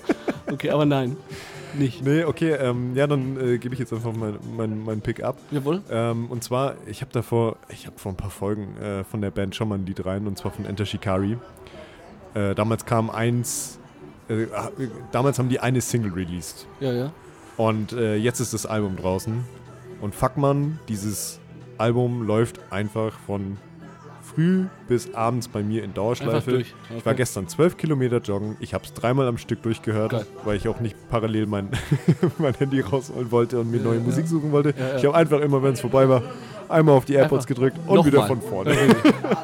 [0.51, 1.17] Okay, aber nein.
[1.77, 2.03] nicht.
[2.03, 5.37] Nee, okay, ähm, ja, dann äh, gebe ich jetzt einfach meinen mein, mein Pick ab.
[5.51, 5.81] Jawohl.
[5.89, 9.31] Ähm, und zwar, ich habe davor, ich habe vor ein paar Folgen äh, von der
[9.31, 11.37] Band schon mal ein Lied rein, und zwar von Enter Shikari.
[12.33, 13.79] Äh, damals kam eins,
[14.29, 14.47] äh,
[15.11, 16.67] damals haben die eine Single released.
[16.79, 17.11] Ja, ja.
[17.57, 19.43] Und äh, jetzt ist das Album draußen.
[20.01, 21.39] Und fuck man, dieses
[21.77, 23.57] Album läuft einfach von
[24.35, 26.51] früh bis abends bei mir in Dauerschleife.
[26.51, 26.73] durch.
[26.89, 27.17] Ich war Okay.
[27.17, 28.57] gestern zwölf Kilometer joggen.
[28.59, 30.25] Ich habe es dreimal am Stück durchgehört, Geil.
[30.43, 31.69] weil ich auch nicht parallel mein,
[32.37, 34.03] mein Handy rausholen wollte und mir neue ja.
[34.03, 34.73] Musik suchen wollte.
[34.77, 34.97] Ja.
[34.97, 36.21] Ich habe einfach immer, wenn es vorbei war,
[36.69, 38.37] einmal auf die AirPods Einfach gedrückt und wieder nochmal.
[38.39, 38.75] von vorne.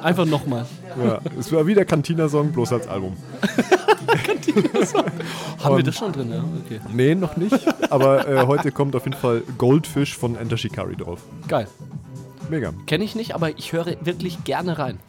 [0.01, 0.65] Einfach nochmal.
[1.03, 3.15] ja, es war wie der Cantina-Song, bloß als Album.
[5.63, 6.43] Haben wir das schon drin, ja?
[6.65, 6.79] Okay.
[6.93, 7.55] Nee, noch nicht.
[7.91, 11.19] Aber äh, heute kommt auf jeden Fall Goldfish von Enter Shikari drauf.
[11.47, 11.67] Geil.
[12.51, 12.73] Mega.
[12.85, 14.99] Kenne ich nicht, aber ich höre wirklich gerne rein.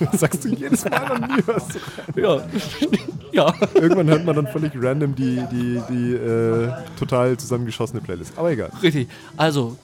[0.00, 1.74] Das sagst du jedes Mal hörst
[2.14, 2.20] du.
[2.20, 2.42] Ja.
[3.30, 3.54] ja.
[3.74, 8.38] Irgendwann hört man dann völlig random die, die, die äh, total zusammengeschossene Playlist.
[8.38, 8.70] Aber egal.
[8.82, 9.06] Richtig.
[9.36, 9.76] Also,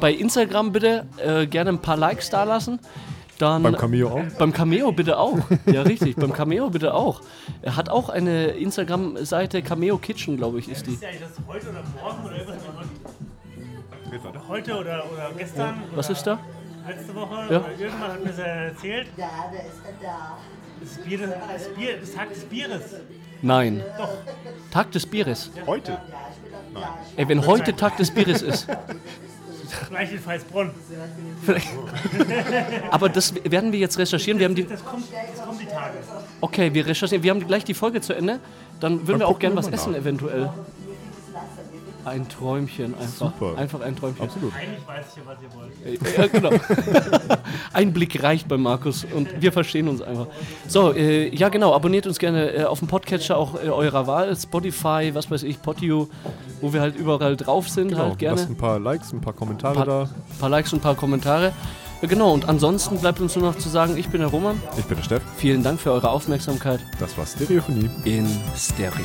[0.00, 2.78] bei Instagram bitte äh, gerne ein paar Likes da lassen.
[3.38, 4.22] Dann Beim Cameo auch?
[4.38, 5.38] Beim Cameo bitte auch.
[5.64, 6.16] Ja, richtig.
[6.16, 7.22] beim Cameo bitte auch.
[7.62, 10.92] Er hat auch eine Instagram-Seite, Cameo Kitchen, glaube ich, ist die.
[10.92, 12.62] Ist ja eigentlich das heute oder morgen oder irgendwas
[14.12, 14.48] heute?
[14.48, 15.82] Heute oder, oder gestern?
[15.94, 16.38] Was oder ist da?
[16.88, 17.46] Letzte Woche?
[17.50, 17.64] Ja.
[17.78, 19.08] Irgendwann hat mir das erzählt.
[19.16, 20.38] Da, da ist er da.
[20.80, 22.82] Das Bier, das Bier, das Tag des Bieres.
[23.42, 23.82] Nein.
[23.98, 24.08] Doch.
[24.70, 25.50] Tag des Bieres.
[25.66, 25.98] Heute?
[27.16, 28.66] Ey, wenn heute Tag des Bieres ist.
[29.88, 30.70] Gleich in Pfalzbronn.
[32.90, 34.38] Aber das werden wir jetzt recherchieren.
[34.40, 34.66] Wir haben die.
[34.66, 35.94] Das kommt, das kommt die Tage.
[36.40, 37.22] Okay, wir recherchieren.
[37.22, 38.40] Wir haben gleich die Folge zu Ende.
[38.80, 40.00] Dann würden wir auch gucken gern wir was essen, nach.
[40.00, 40.50] eventuell.
[42.10, 43.32] Ein Träumchen einfach.
[43.38, 43.56] Super.
[43.56, 44.22] Einfach ein Träumchen.
[44.24, 44.52] Absolut.
[44.54, 46.18] Eigentlich weiß ich ja, was ihr wollt.
[46.18, 46.50] Ja, genau.
[47.72, 50.26] Ein Blick reicht bei Markus und wir verstehen uns einfach.
[50.66, 54.34] So, äh, ja genau, abonniert uns gerne äh, auf dem Podcatcher auch äh, eurer Wahl,
[54.36, 56.08] Spotify, was weiß ich, Podio,
[56.60, 58.06] wo wir halt überall drauf sind, Genau.
[58.08, 58.36] halt gerne.
[58.38, 60.02] Lasst ein paar Likes, ein paar Kommentare Paar- da.
[60.02, 61.52] Ein paar Likes und ein paar Kommentare.
[62.02, 64.60] Ja, genau, und ansonsten bleibt uns nur noch zu sagen, ich bin der Roman.
[64.78, 65.22] Ich bin der Steff.
[65.36, 67.88] Vielen Dank für eure Aufmerksamkeit Das war Stereophonie.
[68.04, 69.04] in Stereo.